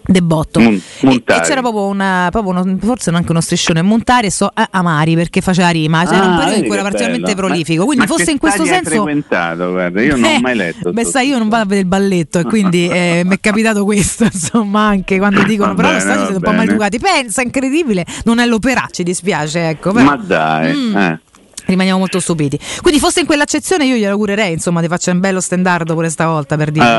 botto 0.02 0.12
De 0.12 0.22
Botto. 0.22 0.60
E, 0.60 0.82
e, 1.02 1.24
c'era 1.24 1.62
proprio, 1.62 1.86
una, 1.86 2.30
proprio 2.32 2.54
uno, 2.54 2.78
forse 2.82 3.12
anche 3.12 3.32
uno 3.32 3.42
striscione. 3.42 3.82
Montari 3.82 4.28
e 4.28 4.32
so 4.32 4.52
eh, 4.56 4.66
Amari 4.72 5.16
perché 5.16 5.42
faceva 5.42 5.70
rima. 5.70 6.04
C'era 6.06 6.24
ah, 6.24 6.28
un 6.28 6.38
periodo 6.38 6.58
in 6.58 6.66
cui 6.66 6.74
era 6.74 6.82
particolarmente 6.82 7.34
bello. 7.34 7.48
prolifico 7.48 7.86
quindi 7.86 8.06
ma, 8.06 8.16
fosse 8.16 8.32
in 8.32 8.38
questo 8.38 8.66
senso 8.66 8.90
frequentato? 8.90 9.72
Guarda 9.72 10.02
io 10.02 10.16
non 10.16 10.26
eh, 10.26 10.36
ho 10.36 10.40
mai 10.40 10.56
letto 10.56 10.92
beh 10.94 11.06
sai 11.06 11.28
io 11.28 11.38
non 11.38 11.50
vado 11.50 11.64
a 11.64 11.66
vedere 11.66 11.82
il 11.82 11.88
balletto 11.88 12.40
e 12.40 12.44
quindi 12.44 12.88
eh, 12.92 13.22
mi 13.26 13.36
è 13.36 13.40
capitato 13.40 13.84
questo 13.84 14.26
insomma 14.32 14.88
anche 14.88 15.18
quando 15.18 15.44
dicono 15.44 15.74
va 15.74 15.76
però 15.76 15.88
bene, 15.90 16.00
lo 16.00 16.06
stadio 16.06 16.26
siete 16.26 16.38
un 16.38 16.44
po' 16.44 16.52
maleducati. 16.52 17.00
Pensa 17.00 17.42
incredibile. 17.42 18.06
Non 18.26 18.40
è 18.40 18.46
l'opera 18.46 18.88
ci 18.92 19.04
dispiace 19.04 19.70
ecco 19.70 19.92
però, 19.92 20.06
ma 20.06 20.16
dai 20.18 20.74
mm, 20.74 20.98
eh. 20.98 21.20
Rimaniamo 21.66 22.00
molto 22.00 22.20
stupiti. 22.20 22.60
Quindi 22.82 23.00
fosse 23.00 23.22
in 23.22 23.26
quell'accezione 23.26 23.86
io 23.86 23.96
glielo 23.96 24.12
augurerei, 24.12 24.52
insomma, 24.52 24.82
di 24.82 24.88
faccia 24.88 25.12
un 25.12 25.20
bello 25.20 25.40
standardo 25.40 25.94
pure 25.94 26.10
stavolta 26.10 26.58
per 26.58 26.72
dire. 26.72 26.86
Uh, 26.86 26.90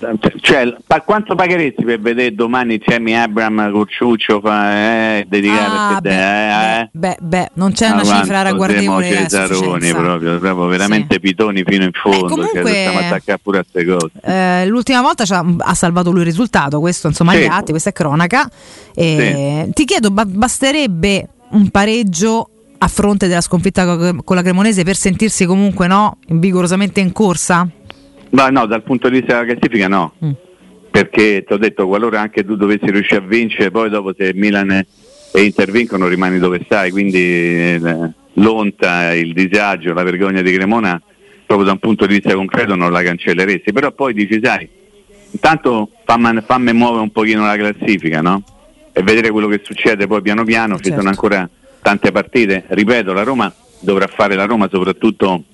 no? 0.00 0.18
eh. 0.20 0.32
Cioè, 0.40 0.76
pa- 0.86 1.00
quanto 1.02 1.34
pagheresti 1.34 1.84
per 1.84 2.00
vedere 2.00 2.34
domani 2.34 2.80
Sammy 2.84 3.14
Abram 3.14 3.70
con 3.70 3.84
Ciuccio 3.86 4.40
fa, 4.40 5.18
eh, 5.18 5.26
dedicare 5.28 5.96
ah, 5.96 6.00
beh, 6.00 6.10
eh, 6.10 6.80
eh? 6.80 6.88
beh, 6.92 7.16
beh, 7.20 7.50
non 7.54 7.72
c'è 7.72 7.88
una 7.88 8.00
ah, 8.00 8.04
cifra 8.04 8.42
ragguardevole 8.42 9.08
Cesaroni 9.08 9.90
proprio, 9.92 10.38
proprio 10.38 10.66
veramente 10.66 11.14
sì. 11.14 11.20
pitoni 11.20 11.62
fino 11.64 11.84
in 11.84 11.92
fondo, 11.92 12.26
beh, 12.26 12.30
comunque, 12.30 12.70
stiamo 12.70 12.98
attaccare 12.98 13.38
pure 13.42 13.58
a 13.58 13.64
queste 13.70 13.90
cose. 13.90 14.10
Eh, 14.22 14.66
l'ultima 14.66 15.00
volta 15.00 15.24
ha 15.58 15.74
salvato 15.74 16.10
lui 16.10 16.20
il 16.20 16.26
risultato, 16.26 16.80
questo 16.80 17.08
insomma 17.08 17.32
sì. 17.32 17.40
gli 17.40 17.46
atti, 17.46 17.70
questa 17.70 17.90
è 17.90 17.92
cronaca. 17.92 18.48
Sì. 18.94 19.70
Ti 19.72 19.84
chiedo, 19.84 20.10
ba- 20.10 20.26
basterebbe 20.26 21.28
un 21.50 21.70
pareggio 21.70 22.50
a 22.78 22.88
fronte 22.88 23.26
della 23.26 23.40
sconfitta 23.40 23.84
con 24.24 24.36
la 24.36 24.42
Cremonese 24.42 24.84
per 24.84 24.96
sentirsi 24.96 25.44
comunque 25.46 25.86
no, 25.86 26.18
vigorosamente 26.28 27.00
in 27.00 27.12
corsa? 27.12 27.68
Ma 28.30 28.48
no, 28.48 28.66
dal 28.66 28.82
punto 28.82 29.08
di 29.08 29.18
vista 29.18 29.40
della 29.40 29.54
classifica 29.54 29.88
no. 29.88 30.14
Mm. 30.24 30.30
Perché 30.90 31.44
ti 31.46 31.52
ho 31.52 31.58
detto, 31.58 31.86
qualora 31.86 32.20
anche 32.20 32.44
tu 32.44 32.56
dovessi 32.56 32.90
riuscire 32.90 33.20
a 33.20 33.26
vincere, 33.26 33.70
poi 33.70 33.88
dopo 33.88 34.12
se 34.16 34.32
Milan 34.34 34.70
e 34.70 35.42
Inter 35.42 35.70
vincono 35.70 36.08
rimani 36.08 36.38
dove 36.38 36.60
stai, 36.64 36.90
quindi 36.90 37.18
eh, 37.18 37.80
l'onta, 38.34 39.14
il 39.14 39.32
disagio, 39.32 39.92
la 39.92 40.02
vergogna 40.02 40.42
di 40.42 40.52
Cremona, 40.52 41.00
proprio 41.46 41.66
da 41.66 41.72
un 41.72 41.78
punto 41.78 42.06
di 42.06 42.14
vista 42.14 42.34
concreto 42.34 42.74
non 42.74 42.90
la 42.90 43.02
cancelleresti. 43.02 43.72
Però 43.72 43.92
poi 43.92 44.14
dici, 44.14 44.40
sai, 44.42 44.68
intanto 45.30 45.90
fammi, 46.04 46.40
fammi 46.44 46.72
muovere 46.72 47.02
un 47.02 47.10
pochino 47.10 47.44
la 47.44 47.56
classifica, 47.56 48.20
no? 48.20 48.42
E 48.92 49.02
vedere 49.02 49.30
quello 49.30 49.46
che 49.46 49.60
succede 49.62 50.06
poi 50.06 50.22
piano 50.22 50.44
piano, 50.44 50.74
certo. 50.74 50.88
ci 50.88 50.94
sono 50.96 51.08
ancora 51.08 51.48
tante 51.80 52.10
partite, 52.10 52.64
ripeto, 52.68 53.12
la 53.12 53.22
Roma 53.22 53.52
dovrà 53.80 54.06
fare 54.08 54.34
la 54.34 54.44
Roma 54.44 54.68
soprattutto 54.70 55.44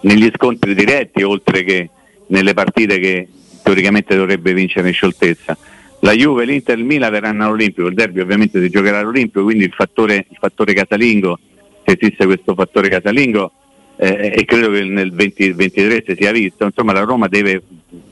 negli 0.00 0.30
scontri 0.34 0.74
diretti, 0.74 1.22
oltre 1.22 1.64
che 1.64 1.90
nelle 2.28 2.54
partite 2.54 2.98
che 2.98 3.28
teoricamente 3.62 4.14
dovrebbe 4.16 4.52
vincere 4.52 4.88
in 4.88 4.94
scioltezza. 4.94 5.56
La 6.00 6.12
Juve, 6.12 6.44
l'Inter 6.44 6.76
e 6.76 6.80
il 6.80 6.84
Milan 6.84 7.10
verranno 7.10 7.44
all'Olimpico, 7.44 7.88
il 7.88 7.94
derby 7.94 8.20
ovviamente 8.20 8.60
si 8.60 8.68
giocherà 8.68 8.98
all'Olimpico, 8.98 9.42
quindi 9.42 9.64
il 9.64 9.72
fattore, 9.72 10.26
il 10.28 10.36
fattore 10.38 10.72
casalingo, 10.72 11.38
se 11.84 11.96
esiste 11.98 12.26
questo 12.26 12.54
fattore 12.54 12.88
casalingo, 12.88 13.50
eh, 13.96 14.32
e 14.36 14.44
credo 14.44 14.70
che 14.70 14.84
nel 14.84 15.12
2023 15.12 16.04
si 16.06 16.14
sia 16.18 16.30
visto, 16.32 16.64
insomma 16.64 16.92
la 16.92 17.00
Roma 17.00 17.28
deve 17.28 17.62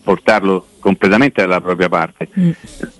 portarlo 0.02 0.66
completamente 0.78 1.40
dalla 1.42 1.60
propria 1.60 1.88
parte. 1.88 2.28
Mm. 2.38 2.50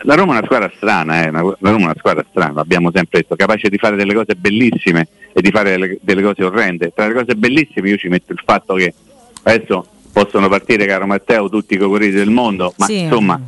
La 0.03 0.15
Roma 0.15 0.35
è 0.35 0.39
una 0.39 0.45
squadra 0.47 0.73
strana, 0.75 1.25
eh, 1.25 1.31
la 1.31 1.41
Roma 1.41 1.81
è 1.81 1.85
una 1.85 1.95
squadra 1.97 2.25
strana, 2.29 2.53
l'abbiamo 2.53 2.91
sempre 2.93 3.21
detto, 3.21 3.37
capace 3.37 3.69
di 3.69 3.79
fare 3.79 3.97
delle 3.97 4.15
cose 4.15 4.35
bellissime 4.35 5.09
e 5.33 5.41
di 5.43 5.51
fare 5.51 5.71
delle, 5.71 5.99
delle 6.01 6.23
cose 6.23 6.45
orrende. 6.45 6.93
Tra 6.95 7.07
le 7.07 7.15
cose 7.15 7.35
bellissime 7.35 7.91
io 7.91 7.97
ci 7.97 8.09
metto 8.09 8.33
il 8.33 8.41
fatto 8.45 8.75
che 8.75 8.95
adesso 9.43 9.87
possono 10.13 10.49
partire, 10.49 10.87
caro 10.87 11.07
Matteo, 11.07 11.49
tutti 11.49 11.75
i 11.75 11.77
cocoriti 11.77 12.13
del 12.13 12.31
mondo, 12.31 12.73
ma 12.77 12.87
sì, 12.87 13.01
insomma 13.01 13.41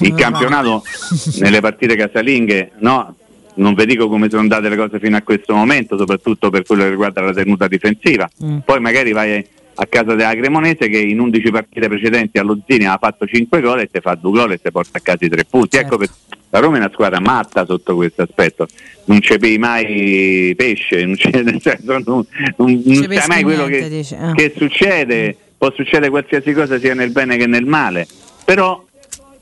in 0.00 0.14
campionato, 0.14 0.82
nelle 1.38 1.60
partite 1.60 1.96
casalinghe, 1.96 2.72
no, 2.78 3.14
non 3.56 3.74
vi 3.74 3.86
dico 3.86 4.08
come 4.08 4.28
sono 4.28 4.40
andate 4.40 4.68
le 4.68 4.76
cose 4.76 4.98
fino 4.98 5.16
a 5.16 5.22
questo 5.22 5.54
momento, 5.54 5.96
soprattutto 5.96 6.50
per 6.50 6.64
quello 6.64 6.82
che 6.84 6.90
riguarda 6.90 7.20
la 7.20 7.32
tenuta 7.32 7.68
difensiva. 7.68 8.28
Mm. 8.42 8.58
Poi 8.64 8.80
magari 8.80 9.12
vai 9.12 9.46
a 9.74 9.86
casa 9.86 10.14
della 10.14 10.34
Cremonese 10.34 10.88
che 10.88 10.98
in 10.98 11.20
11 11.20 11.50
partite 11.50 11.88
precedenti 11.88 12.38
allo 12.38 12.58
Zini 12.66 12.86
ha 12.86 12.98
fatto 13.00 13.26
5 13.26 13.60
gol 13.60 13.80
e 13.80 13.88
ti 13.90 14.00
fa 14.00 14.14
2 14.14 14.30
gol 14.30 14.52
e 14.52 14.60
ti 14.60 14.70
porta 14.70 14.98
a 14.98 15.00
casa 15.00 15.24
i 15.24 15.28
3 15.28 15.44
punti. 15.44 15.76
Certo. 15.76 15.86
Ecco 15.86 15.96
per, 15.98 16.08
la 16.50 16.60
Roma 16.60 16.76
è 16.76 16.78
una 16.78 16.90
squadra 16.92 17.20
matta 17.20 17.64
sotto 17.66 17.96
questo 17.96 18.22
aspetto, 18.22 18.68
non 19.06 19.18
c'è 19.18 19.38
mai 19.58 20.54
pesce, 20.56 21.04
non, 21.04 21.16
c'è, 21.18 21.42
nel 21.42 21.60
senso, 21.60 21.92
non, 21.92 22.02
non, 22.06 22.26
non 22.56 22.82
sai 22.82 23.26
mai 23.26 23.42
quello 23.42 23.66
niente, 23.66 23.88
che, 23.88 23.96
dice, 23.96 24.16
eh. 24.16 24.32
che 24.34 24.52
succede, 24.56 25.36
può 25.58 25.72
succedere 25.74 26.10
qualsiasi 26.10 26.52
cosa 26.52 26.78
sia 26.78 26.94
nel 26.94 27.10
bene 27.10 27.36
che 27.36 27.46
nel 27.46 27.66
male, 27.66 28.06
però 28.44 28.84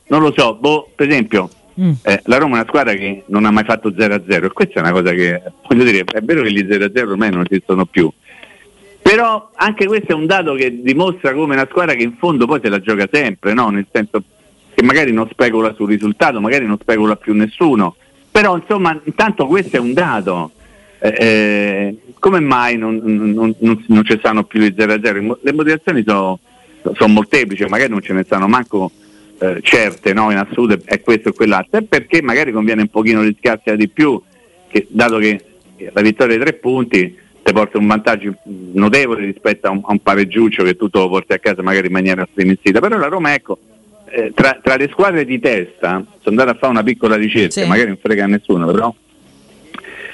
non 0.07 0.23
lo 0.23 0.33
so, 0.35 0.55
boh, 0.55 0.91
per 0.95 1.09
esempio 1.09 1.51
Mm. 1.81 1.93
Eh, 2.03 2.21
la 2.25 2.37
Roma 2.37 2.57
è 2.57 2.61
una 2.61 2.69
squadra 2.69 2.93
che 2.93 3.25
non 3.29 3.47
ha 3.47 3.51
mai 3.51 3.65
fatto 3.65 3.91
0-0 3.91 4.45
e 4.45 4.53
questa 4.53 4.75
è 4.75 4.81
una 4.81 4.93
cosa 4.93 5.13
che, 5.13 5.43
voglio 5.67 5.85
dire, 5.85 6.05
è 6.05 6.21
vero 6.21 6.43
che 6.43 6.53
gli 6.53 6.63
0-0 6.65 7.09
ormai 7.09 7.31
non 7.31 7.45
esistono 7.49 7.87
più, 7.87 8.13
però 9.13 9.51
anche 9.57 9.87
questo 9.87 10.13
è 10.13 10.15
un 10.15 10.25
dato 10.25 10.55
che 10.55 10.81
dimostra 10.81 11.35
come 11.35 11.53
una 11.53 11.67
squadra 11.69 11.93
che 11.93 12.03
in 12.03 12.15
fondo 12.17 12.47
poi 12.47 12.61
se 12.63 12.71
la 12.71 12.81
gioca 12.81 13.07
sempre, 13.13 13.53
no? 13.53 13.69
nel 13.69 13.87
senso 13.93 14.23
che 14.73 14.83
magari 14.83 15.13
non 15.13 15.29
specula 15.31 15.75
sul 15.75 15.89
risultato, 15.89 16.41
magari 16.41 16.65
non 16.65 16.79
specula 16.81 17.15
più 17.17 17.35
nessuno, 17.35 17.95
però 18.31 18.57
insomma 18.57 18.99
intanto 19.05 19.47
questo 19.49 19.77
è 19.77 19.81
un 19.81 19.93
dato. 19.93 20.53
Eh, 20.99 21.15
eh 21.19 21.97
come 22.19 22.41
mai 22.41 22.79
non, 22.79 23.03
non, 23.05 23.55
non, 23.59 23.85
non, 23.87 24.05
ci 24.05 24.17
stanno 24.17 24.45
più 24.45 24.63
i 24.63 24.75
0-0? 24.75 25.37
Le 25.43 25.53
motivazioni 25.53 26.03
sono, 26.07 26.39
sono 26.95 27.13
molteplici, 27.13 27.67
magari 27.67 27.91
non 27.91 28.01
ce 28.01 28.15
ne 28.15 28.25
stanno 28.25 28.49
manco 28.49 28.93
eh, 29.41 29.59
certe 29.61 30.15
no? 30.15 30.31
in 30.31 30.39
assoluto 30.39 30.81
è 30.87 31.03
questo 31.03 31.29
e 31.29 31.33
quell'altro, 31.35 31.81
è 31.81 31.83
perché 31.83 32.23
magari 32.23 32.51
conviene 32.51 32.81
un 32.81 32.89
pochino 32.89 33.21
rischiarsi 33.21 33.77
di 33.77 33.89
più, 33.91 34.19
che, 34.71 34.87
dato 34.89 35.19
che 35.19 35.45
la 35.93 36.01
vittoria 36.01 36.39
dei 36.39 36.47
tre 36.47 36.55
punti 36.55 37.21
ti 37.43 37.53
porta 37.53 37.79
un 37.79 37.87
vantaggio 37.87 38.35
notevole 38.73 39.25
rispetto 39.25 39.67
a 39.67 39.71
un, 39.71 39.81
a 39.85 39.93
un 39.93 39.99
pareggiuccio 39.99 40.63
che 40.63 40.77
tu 40.77 40.89
lo 40.91 41.09
porti 41.09 41.33
a 41.33 41.39
casa 41.39 41.63
magari 41.63 41.87
in 41.87 41.93
maniera 41.93 42.27
striminzita, 42.31 42.81
però 42.81 42.97
la 42.97 43.09
Roma 43.09 43.35
ecco, 43.35 43.59
eh, 44.11 44.33
tra, 44.35 44.59
tra, 44.63 44.77
le 44.77 44.89
squadre 44.89 45.25
di 45.25 45.41
testa, 45.41 46.05
sono 46.21 46.41
andato 46.41 46.51
a 46.51 46.55
fare 46.55 46.73
una 46.73 46.83
piccola 46.83 47.17
ricerca, 47.17 47.63
sì. 47.63 47.67
magari 47.67 47.89
non 47.89 47.99
frega 48.01 48.25
a 48.25 48.29
nessuno, 48.29 48.67
però 48.67 48.95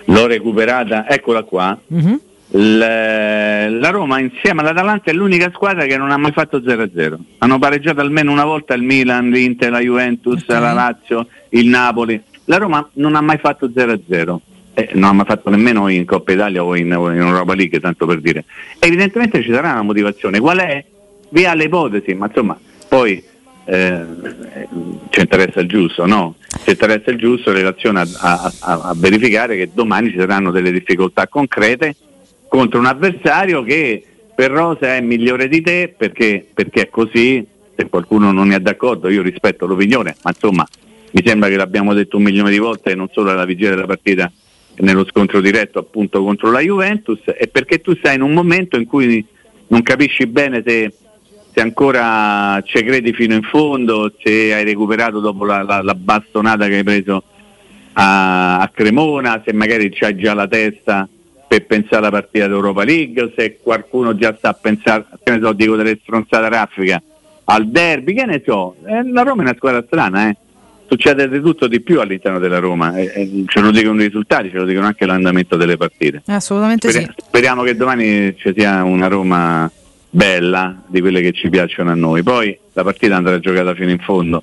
l'ho 0.04 0.26
recuperata, 0.26 1.08
eccola 1.08 1.42
qua. 1.42 1.78
Mm-hmm 1.92 2.14
la 2.50 3.90
Roma 3.90 4.20
insieme 4.20 4.62
all'Atalanta 4.62 5.10
è 5.10 5.14
l'unica 5.14 5.50
squadra 5.52 5.84
che 5.84 5.98
non 5.98 6.10
ha 6.10 6.16
mai 6.16 6.32
fatto 6.32 6.58
0-0. 6.60 7.16
Hanno 7.38 7.58
pareggiato 7.58 8.00
almeno 8.00 8.32
una 8.32 8.44
volta 8.44 8.74
il 8.74 8.82
Milan, 8.82 9.28
l'Inter, 9.28 9.70
la 9.70 9.80
Juventus, 9.80 10.42
okay. 10.44 10.60
la 10.60 10.72
Lazio, 10.72 11.26
il 11.50 11.68
Napoli. 11.68 12.20
La 12.44 12.56
Roma 12.56 12.88
non 12.94 13.16
ha 13.16 13.20
mai 13.20 13.36
fatto 13.38 13.68
0-0. 13.68 14.38
Eh, 14.78 14.90
non 14.92 15.18
ha 15.18 15.24
fatto 15.24 15.50
nemmeno 15.50 15.88
in 15.88 16.04
Coppa 16.04 16.30
Italia 16.30 16.62
o 16.62 16.76
in, 16.76 16.86
in 16.86 16.92
Europa 16.92 17.52
League, 17.56 17.80
tanto 17.80 18.06
per 18.06 18.20
dire. 18.20 18.44
Evidentemente 18.78 19.42
ci 19.42 19.50
sarà 19.50 19.72
una 19.72 19.82
motivazione. 19.82 20.38
Qual 20.38 20.58
è? 20.58 20.84
Via 21.30 21.52
le 21.54 21.68
ma 21.68 22.26
insomma, 22.26 22.56
poi 22.86 23.20
eh, 23.64 24.04
ci 25.08 25.20
interessa 25.20 25.58
il 25.58 25.66
giusto, 25.66 26.06
no? 26.06 26.36
Ci 26.62 26.70
interessa 26.70 27.10
il 27.10 27.18
giusto 27.18 27.50
in 27.50 27.56
relazione 27.56 28.02
a, 28.02 28.08
a, 28.20 28.52
a 28.60 28.94
verificare 28.94 29.56
che 29.56 29.70
domani 29.74 30.10
ci 30.10 30.16
saranno 30.16 30.52
delle 30.52 30.70
difficoltà 30.70 31.26
concrete 31.26 31.96
contro 32.46 32.78
un 32.78 32.86
avversario 32.86 33.64
che 33.64 34.04
per 34.32 34.52
Rosa 34.52 34.94
è 34.94 35.00
migliore 35.00 35.48
di 35.48 35.60
te 35.60 35.92
perché, 35.94 36.46
perché 36.54 36.82
è 36.82 36.88
così, 36.88 37.44
se 37.74 37.88
qualcuno 37.88 38.30
non 38.30 38.52
è 38.52 38.60
d'accordo 38.60 39.08
io 39.08 39.22
rispetto 39.22 39.66
l'opinione, 39.66 40.14
ma 40.22 40.30
insomma 40.30 40.64
mi 41.10 41.22
sembra 41.26 41.48
che 41.48 41.56
l'abbiamo 41.56 41.94
detto 41.94 42.16
un 42.16 42.22
milione 42.22 42.52
di 42.52 42.58
volte 42.58 42.94
non 42.94 43.08
solo 43.10 43.32
alla 43.32 43.44
vigilia 43.44 43.70
della 43.70 43.86
partita 43.86 44.30
nello 44.78 45.04
scontro 45.04 45.40
diretto 45.40 45.78
appunto 45.78 46.22
contro 46.22 46.50
la 46.50 46.60
Juventus 46.60 47.20
e 47.26 47.48
perché 47.48 47.80
tu 47.80 47.96
sei 48.02 48.16
in 48.16 48.22
un 48.22 48.32
momento 48.32 48.76
in 48.76 48.86
cui 48.86 49.24
non 49.68 49.82
capisci 49.82 50.26
bene 50.26 50.62
se, 50.64 50.92
se 51.52 51.60
ancora 51.60 52.60
ci 52.64 52.82
credi 52.82 53.12
fino 53.12 53.34
in 53.34 53.42
fondo, 53.42 54.12
se 54.22 54.54
hai 54.54 54.64
recuperato 54.64 55.20
dopo 55.20 55.44
la, 55.44 55.62
la, 55.62 55.82
la 55.82 55.94
bastonata 55.94 56.68
che 56.68 56.76
hai 56.76 56.84
preso 56.84 57.22
a, 57.94 58.60
a 58.60 58.68
Cremona, 58.68 59.42
se 59.44 59.52
magari 59.52 59.90
c'hai 59.90 60.16
già 60.16 60.34
la 60.34 60.46
testa 60.46 61.08
per 61.48 61.64
pensare 61.66 61.96
alla 61.96 62.10
partita 62.10 62.46
d'Europa 62.46 62.84
League, 62.84 63.32
se 63.34 63.58
qualcuno 63.62 64.14
già 64.14 64.34
sta 64.36 64.50
a 64.50 64.52
pensare, 64.52 65.06
che 65.22 65.32
ne 65.32 65.40
so, 65.40 65.52
dico 65.52 65.76
delle 65.76 65.98
stronzate 66.02 66.48
raffica, 66.48 67.02
al 67.44 67.68
derby, 67.68 68.12
che 68.12 68.26
ne 68.26 68.42
so, 68.44 68.76
eh, 68.86 69.02
la 69.10 69.22
Roma 69.22 69.42
è 69.42 69.46
una 69.46 69.54
squadra 69.56 69.82
strana, 69.86 70.28
eh. 70.28 70.36
Succede 70.88 71.28
di 71.28 71.40
tutto 71.40 71.68
di 71.68 71.80
più 71.80 72.00
all'interno 72.00 72.38
della 72.38 72.58
Roma, 72.58 72.96
eh, 72.96 73.12
eh, 73.14 73.44
ce 73.46 73.60
lo 73.60 73.70
dicono 73.70 74.00
i 74.00 74.06
risultati, 74.06 74.50
ce 74.50 74.56
lo 74.56 74.64
dicono 74.64 74.86
anche 74.86 75.04
l'andamento 75.06 75.56
delle 75.56 75.76
partite. 75.76 76.22
Assolutamente 76.26 76.90
Sper- 76.90 77.14
sì. 77.16 77.24
Speriamo 77.26 77.62
che 77.62 77.76
domani 77.76 78.34
ci 78.36 78.52
sia 78.56 78.82
una 78.82 79.06
Roma 79.06 79.70
bella, 80.10 80.82
di 80.86 81.00
quelle 81.00 81.20
che 81.20 81.32
ci 81.32 81.50
piacciono 81.50 81.90
a 81.90 81.94
noi, 81.94 82.22
poi 82.22 82.58
la 82.72 82.82
partita 82.82 83.16
andrà 83.16 83.38
giocata 83.38 83.74
fino 83.74 83.90
in 83.90 83.98
fondo 83.98 84.42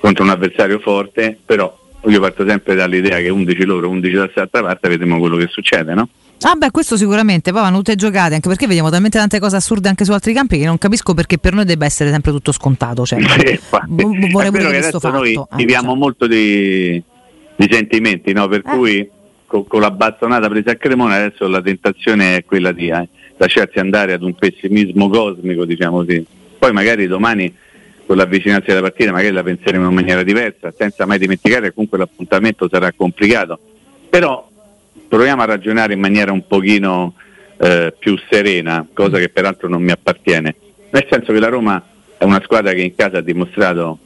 contro 0.00 0.24
un 0.24 0.30
avversario 0.30 0.78
forte, 0.80 1.38
però 1.44 1.84
io 2.04 2.20
parto 2.20 2.46
sempre 2.46 2.74
dall'idea 2.74 3.18
che 3.18 3.28
11 3.28 3.64
loro, 3.64 3.88
11 3.88 4.14
da 4.14 4.22
quest'altra 4.22 4.62
parte, 4.62 4.88
vedremo 4.88 5.18
quello 5.18 5.36
che 5.36 5.48
succede, 5.48 5.94
no? 5.94 6.08
Ah 6.42 6.54
beh, 6.54 6.70
questo 6.70 6.96
sicuramente, 6.96 7.50
poi 7.50 7.62
vanno 7.62 7.78
tutte 7.78 7.94
giocate, 7.94 8.34
anche 8.34 8.48
perché 8.48 8.66
vediamo 8.66 8.90
talmente 8.90 9.18
tante 9.18 9.38
cose 9.38 9.56
assurde 9.56 9.88
anche 9.88 10.04
su 10.04 10.12
altri 10.12 10.34
campi 10.34 10.58
che 10.58 10.66
non 10.66 10.76
capisco 10.76 11.14
perché 11.14 11.38
per 11.38 11.54
noi 11.54 11.64
debba 11.64 11.86
essere 11.86 12.10
sempre 12.10 12.30
tutto 12.30 12.52
scontato. 12.52 13.06
Cioè, 13.06 13.20
sì, 13.40 13.58
v- 13.88 14.30
vorrei 14.30 14.50
pure 14.50 14.68
questo 14.68 15.00
fatto. 15.00 15.16
Noi 15.16 15.32
eh, 15.32 15.46
viviamo 15.56 15.92
so. 15.92 15.96
molto 15.96 16.26
di, 16.26 17.02
di, 17.56 17.68
sentimenti, 17.70 18.32
no? 18.32 18.48
per 18.48 18.60
eh. 18.66 18.70
cui 18.70 19.10
con, 19.46 19.66
con, 19.66 19.80
la 19.80 19.90
bastonata 19.90 20.48
presa 20.48 20.72
a 20.72 20.74
Cremona 20.74 21.14
adesso 21.14 21.48
la 21.48 21.62
tentazione 21.62 22.36
è 22.36 22.44
quella 22.44 22.72
di 22.72 22.88
eh, 22.88 23.08
lasciarsi 23.38 23.78
andare 23.78 24.12
ad 24.12 24.22
un 24.22 24.34
pessimismo 24.34 25.08
cosmico, 25.08 25.64
diciamo 25.64 25.98
così. 26.04 26.24
Poi 26.58 26.72
magari 26.72 27.06
domani 27.06 27.54
con 28.04 28.16
l'avvicinarsi 28.16 28.68
della 28.68 28.82
partita 28.82 29.10
magari 29.10 29.32
la 29.32 29.42
penseremo 29.42 29.88
in 29.88 29.94
maniera 29.94 30.22
diversa, 30.22 30.70
senza 30.76 31.06
mai 31.06 31.18
dimenticare 31.18 31.68
che 31.68 31.72
comunque 31.72 31.96
l'appuntamento 31.96 32.68
sarà 32.68 32.92
complicato. 32.92 33.58
Però 34.10 34.48
proviamo 35.08 35.42
a 35.42 35.46
ragionare 35.46 35.94
in 35.94 36.00
maniera 36.00 36.32
un 36.32 36.46
pochino 36.46 37.14
eh, 37.58 37.94
più 37.98 38.18
serena, 38.28 38.86
cosa 38.92 39.18
che 39.18 39.28
peraltro 39.28 39.68
non 39.68 39.82
mi 39.82 39.90
appartiene, 39.90 40.54
nel 40.90 41.06
senso 41.10 41.32
che 41.32 41.40
la 41.40 41.48
Roma 41.48 41.82
è 42.18 42.24
una 42.24 42.40
squadra 42.42 42.72
che 42.72 42.82
in 42.82 42.94
casa 42.94 43.18
ha 43.18 43.22
dimostrato 43.22 43.98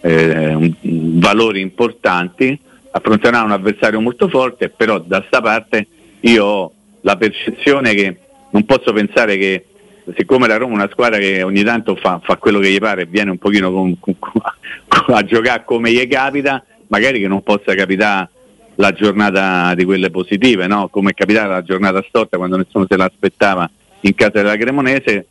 eh, 0.00 0.54
un, 0.54 0.72
valori 1.18 1.60
importanti, 1.60 2.58
affronterà 2.90 3.42
un 3.42 3.52
avversario 3.52 4.00
molto 4.00 4.28
forte, 4.28 4.68
però 4.68 4.98
da 4.98 5.24
sta 5.26 5.40
parte 5.40 5.86
io 6.20 6.44
ho 6.44 6.72
la 7.02 7.16
percezione 7.16 7.94
che 7.94 8.16
non 8.50 8.64
posso 8.64 8.92
pensare 8.92 9.36
che 9.36 9.64
siccome 10.16 10.46
la 10.46 10.56
Roma 10.56 10.72
è 10.72 10.76
una 10.76 10.88
squadra 10.90 11.18
che 11.18 11.42
ogni 11.42 11.62
tanto 11.62 11.94
fa, 11.96 12.20
fa 12.22 12.36
quello 12.36 12.60
che 12.60 12.70
gli 12.70 12.78
pare 12.78 13.02
e 13.02 13.06
viene 13.06 13.30
un 13.30 13.38
pochino 13.38 13.70
con, 13.70 13.98
con, 13.98 14.14
con, 14.18 15.14
a 15.14 15.22
giocare 15.24 15.64
come 15.64 15.92
gli 15.92 16.06
capita, 16.08 16.64
magari 16.88 17.20
che 17.20 17.28
non 17.28 17.42
possa 17.42 17.74
capitare 17.74 18.30
la 18.78 18.92
giornata 18.92 19.74
di 19.74 19.84
quelle 19.84 20.10
positive, 20.10 20.66
no? 20.66 20.88
come 20.88 21.10
è 21.10 21.14
capitata 21.14 21.48
la 21.48 21.62
giornata 21.62 22.04
storta 22.06 22.36
quando 22.36 22.56
nessuno 22.56 22.86
se 22.88 22.96
l'aspettava 22.96 23.68
in 24.00 24.14
casa 24.14 24.40
della 24.40 24.56
Cremonese, 24.56 25.26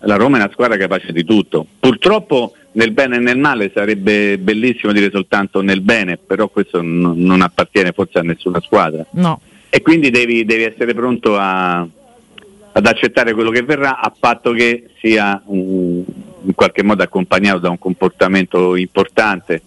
la 0.00 0.16
Roma 0.16 0.36
è 0.36 0.42
una 0.42 0.50
squadra 0.52 0.76
capace 0.76 1.12
di 1.12 1.24
tutto. 1.24 1.66
Purtroppo 1.78 2.54
nel 2.72 2.92
bene 2.92 3.16
e 3.16 3.20
nel 3.20 3.38
male 3.38 3.70
sarebbe 3.74 4.36
bellissimo 4.38 4.92
dire 4.92 5.10
soltanto 5.10 5.62
nel 5.62 5.80
bene, 5.80 6.18
però 6.18 6.48
questo 6.48 6.82
n- 6.82 7.14
non 7.16 7.40
appartiene 7.40 7.92
forse 7.92 8.18
a 8.18 8.22
nessuna 8.22 8.60
squadra. 8.60 9.04
No. 9.12 9.40
E 9.70 9.80
quindi 9.80 10.10
devi, 10.10 10.44
devi 10.44 10.64
essere 10.64 10.92
pronto 10.92 11.38
a, 11.38 11.80
ad 11.80 12.86
accettare 12.86 13.32
quello 13.32 13.50
che 13.50 13.62
verrà 13.62 13.98
a 13.98 14.12
patto 14.16 14.52
che 14.52 14.90
sia 15.00 15.40
un, 15.46 16.04
in 16.42 16.54
qualche 16.54 16.82
modo 16.82 17.02
accompagnato 17.02 17.60
da 17.60 17.70
un 17.70 17.78
comportamento 17.78 18.76
importante 18.76 19.62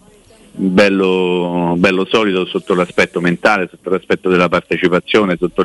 bello, 0.56 1.74
bello 1.78 2.06
solido 2.06 2.46
sotto 2.46 2.76
l'aspetto 2.76 3.20
mentale, 3.20 3.68
sotto 3.70 3.90
l'aspetto 3.90 4.30
della 4.30 4.50
partecipazione, 4.50 5.36
sotto 5.38 5.64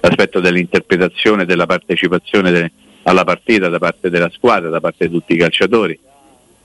l'aspetto 0.00 0.40
dell'interpretazione 0.40 1.44
della 1.44 1.66
partecipazione 1.66 2.50
de- 2.50 2.70
alla 3.04 3.24
partita 3.24 3.68
da 3.68 3.78
parte 3.78 4.10
della 4.10 4.30
squadra, 4.30 4.68
da 4.68 4.80
parte 4.80 5.06
di 5.06 5.12
tutti 5.14 5.34
i 5.34 5.38
calciatori. 5.38 5.98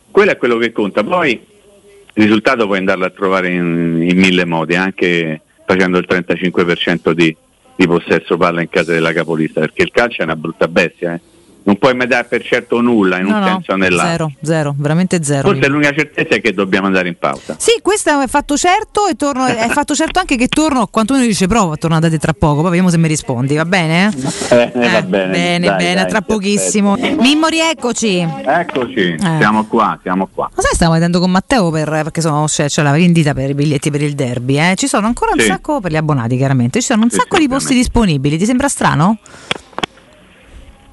Quello 0.09 0.31
è 0.31 0.37
quello 0.37 0.57
che 0.57 0.71
conta. 0.71 1.03
Poi 1.03 1.31
il 1.31 2.23
risultato 2.23 2.65
puoi 2.65 2.79
andarlo 2.79 3.05
a 3.05 3.09
trovare 3.09 3.49
in, 3.49 4.05
in 4.07 4.17
mille 4.17 4.45
modi, 4.45 4.75
anche 4.75 5.41
facendo 5.65 5.97
il 5.97 6.05
35% 6.09 7.11
di, 7.11 7.35
di 7.75 7.87
possesso 7.87 8.35
palla 8.37 8.61
in 8.61 8.69
casa 8.69 8.91
della 8.91 9.13
capolista, 9.13 9.61
perché 9.61 9.83
il 9.83 9.91
calcio 9.91 10.21
è 10.21 10.25
una 10.25 10.35
brutta 10.35 10.67
bestia. 10.67 11.13
Eh? 11.13 11.19
Non 11.63 11.77
puoi 11.77 11.93
mai 11.93 12.07
dare 12.07 12.25
per 12.25 12.43
certo 12.43 12.81
nulla 12.81 13.19
in 13.19 13.27
No, 13.27 13.35
un 13.35 13.39
no, 13.41 13.47
senso 13.47 13.71
o 13.73 13.75
nell'altro. 13.75 14.31
zero, 14.41 14.53
zero, 14.53 14.75
veramente 14.77 15.23
zero. 15.23 15.49
Forse 15.49 15.67
l'unica 15.67 15.93
certezza 15.93 16.35
è 16.35 16.41
che 16.41 16.53
dobbiamo 16.53 16.87
andare 16.87 17.07
in 17.07 17.15
pausa. 17.17 17.55
Sì, 17.59 17.79
questo 17.81 18.19
è 18.19 18.27
fatto 18.27 18.57
certo 18.57 19.07
e 19.07 19.15
torno, 19.15 19.45
è 19.45 19.67
fatto 19.69 19.93
certo 19.93 20.19
anche 20.19 20.35
che 20.37 20.47
torno, 20.47 20.87
quantomeno 20.87 21.25
dice 21.25 21.47
provo 21.47 21.73
a 21.73 21.75
tornare 21.77 22.01
da 22.01 22.09
te 22.09 22.17
tra 22.17 22.33
poco, 22.33 22.61
poi 22.61 22.69
vediamo 22.71 22.89
se 22.89 22.97
mi 22.97 23.07
rispondi, 23.07 23.55
va 23.55 23.65
bene? 23.65 24.11
Eh, 24.49 24.71
va 24.73 24.97
Eh, 24.97 25.03
bene. 25.03 25.31
bene, 25.31 25.67
dai, 25.67 25.77
bene, 25.77 25.93
dai, 26.01 26.07
tra 26.09 26.21
pochissimo. 26.21 26.95
Mimmo, 27.19 27.47
rieccoci. 27.47 28.21
aspetto. 28.21 28.49
Eccoci, 28.49 28.99
Eh. 29.13 29.17
siamo 29.37 29.65
qua, 29.65 29.99
siamo 30.01 30.27
qua. 30.33 30.49
Ma 30.55 30.61
sai, 30.61 30.73
stavo 30.73 30.93
vedendo 30.93 31.19
con 31.19 31.29
Matteo 31.31 31.69
per, 31.69 31.89
perché 31.89 32.21
sono, 32.21 32.45
c'è, 32.47 32.67
c'è 32.67 32.81
la 32.81 32.91
vendita 32.91 33.33
per 33.33 33.49
i 33.51 33.53
biglietti 33.53 33.91
per 33.91 34.01
il 34.01 34.13
derby. 34.15 34.57
Eh? 34.59 34.73
Ci 34.75 34.87
sono 34.87 35.05
ancora 35.07 35.31
un 35.33 35.39
Sì. 35.39 35.45
sacco 35.45 35.79
per 35.79 35.91
gli 35.91 35.95
abbonati, 35.97 36.37
chiaramente. 36.37 36.79
Ci 36.79 36.87
sono 36.87 37.03
un 37.03 37.09
sacco 37.11 37.37
di 37.37 37.47
posti 37.47 37.73
disponibili. 37.75 38.37
Ti 38.37 38.45
sembra 38.45 38.67
strano? 38.67 39.17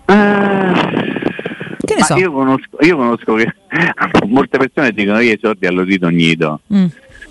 Che 0.09 1.95
ne 1.95 2.03
so? 2.03 2.17
io, 2.17 2.33
conosco, 2.33 2.79
io 2.81 2.97
conosco 2.97 3.35
che 3.35 3.53
molte 4.27 4.57
persone 4.59 4.93
dicono 4.93 5.21
io 5.21 5.33
i 5.33 5.39
soldi 5.41 5.67
all'Odito 5.67 6.09
Nido 6.09 6.61
Mm. 6.73 6.87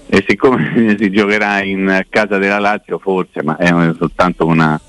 e 0.07 0.25
siccome 0.27 0.95
si 0.99 1.09
giocherà 1.11 1.63
in 1.63 2.05
casa 2.09 2.37
della 2.37 2.59
Lazio 2.59 2.99
forse, 2.99 3.41
ma 3.43 3.57
è 3.57 3.67
soltanto 3.97 4.45
una, 4.45 4.79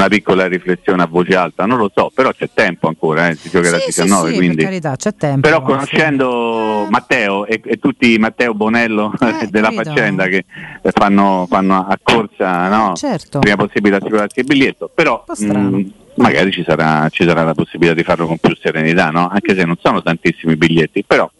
una 0.00 0.08
piccola 0.08 0.46
riflessione 0.46 1.02
a 1.02 1.06
voce 1.06 1.34
alta, 1.36 1.66
non 1.66 1.78
lo 1.78 1.90
so, 1.94 2.10
però 2.14 2.32
c'è 2.32 2.48
tempo 2.52 2.88
ancora, 2.88 3.28
eh, 3.28 3.34
si 3.36 3.50
giocherà 3.50 3.76
Sì, 3.78 3.92
sì, 3.92 4.02
19, 4.02 4.30
sì, 4.30 4.36
quindi... 4.36 4.56
per 4.56 4.64
carità, 4.64 4.96
c'è 4.96 5.14
tempo. 5.14 5.40
Però 5.40 5.58
Sì. 5.60 5.64
conoscendo 5.64 6.86
Matteo 6.88 7.46
e, 7.46 7.60
e 7.64 7.76
tutti 7.78 8.16
Matteo 8.18 8.54
Bonello 8.54 9.12
Eh, 9.20 9.46
della 9.50 9.68
capito. 9.68 9.90
faccenda 9.90 10.26
che 10.26 10.44
fanno, 10.92 11.46
fanno 11.48 11.86
a 11.86 11.98
corsa 12.02 12.68
no? 12.68 12.94
Certo. 12.96 13.38
prima 13.40 13.56
possibile 13.56 13.96
assicurarsi 13.96 14.40
il 14.40 14.46
biglietto, 14.46 14.90
però 14.92 15.24
mh, 15.36 15.80
magari 16.16 16.50
ci 16.50 16.64
sarà, 16.66 17.08
ci 17.10 17.24
sarà 17.24 17.42
la 17.44 17.54
possibilità 17.54 17.94
di 17.94 18.02
farlo 18.02 18.26
con 18.26 18.38
più 18.38 18.56
serenità, 18.60 19.10
no? 19.10 19.28
anche 19.28 19.54
se 19.54 19.64
non 19.64 19.76
sono 19.80 20.02
tantissimi 20.02 20.56
biglietti, 20.56 21.04
però 21.06 21.30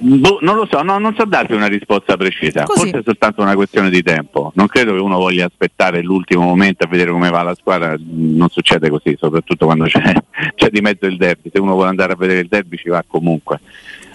boh, 0.00 0.38
non 0.40 0.56
lo 0.56 0.66
so, 0.70 0.82
no, 0.82 0.98
non 0.98 1.14
so 1.14 1.24
darti 1.24 1.52
una 1.52 1.66
risposta 1.66 2.16
precisa, 2.16 2.64
Così. 2.64 2.80
forse 2.80 2.98
è 2.98 3.02
soltanto 3.04 3.42
una 3.42 3.54
questione 3.54 3.90
di 3.90 4.02
tempo, 4.02 4.52
non 4.54 4.66
credo 4.66 4.92
che 4.94 5.00
uno 5.00 5.18
voglia 5.18 5.46
aspettare 5.46 6.02
l'ultimo 6.02 6.42
momento 6.42 6.84
a 6.84 6.88
vedere 6.88 7.10
come 7.10 7.30
va 7.30 7.42
la 7.42 7.54
squadra, 7.54 7.94
non 7.98 8.48
succede 8.48 8.90
così, 8.90 9.16
soprattutto 9.18 9.66
quando 9.66 9.84
c'è, 9.84 10.00
c'è 10.54 10.68
di 10.70 10.80
mezzo 10.80 11.06
il 11.06 11.16
derby, 11.16 11.50
se 11.52 11.60
uno 11.60 11.74
vuole 11.74 11.88
andare 11.90 12.12
a 12.12 12.16
vedere 12.16 12.40
il 12.40 12.48
derby 12.48 12.76
ci 12.76 12.88
va 12.88 13.04
comunque. 13.06 13.60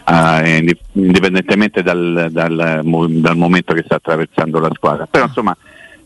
eh, 0.08 0.58
indi- 0.58 0.78
indipendentemente 0.94 1.82
dal, 1.82 2.28
dal 2.32 2.82
dal 2.84 3.38
momento 3.38 3.74
che 3.74 3.84
sta 3.84 3.96
attraversando 3.96 4.60
la 4.60 4.70
squadra. 4.74 5.08
Però 5.10 5.26
insomma 5.26 5.56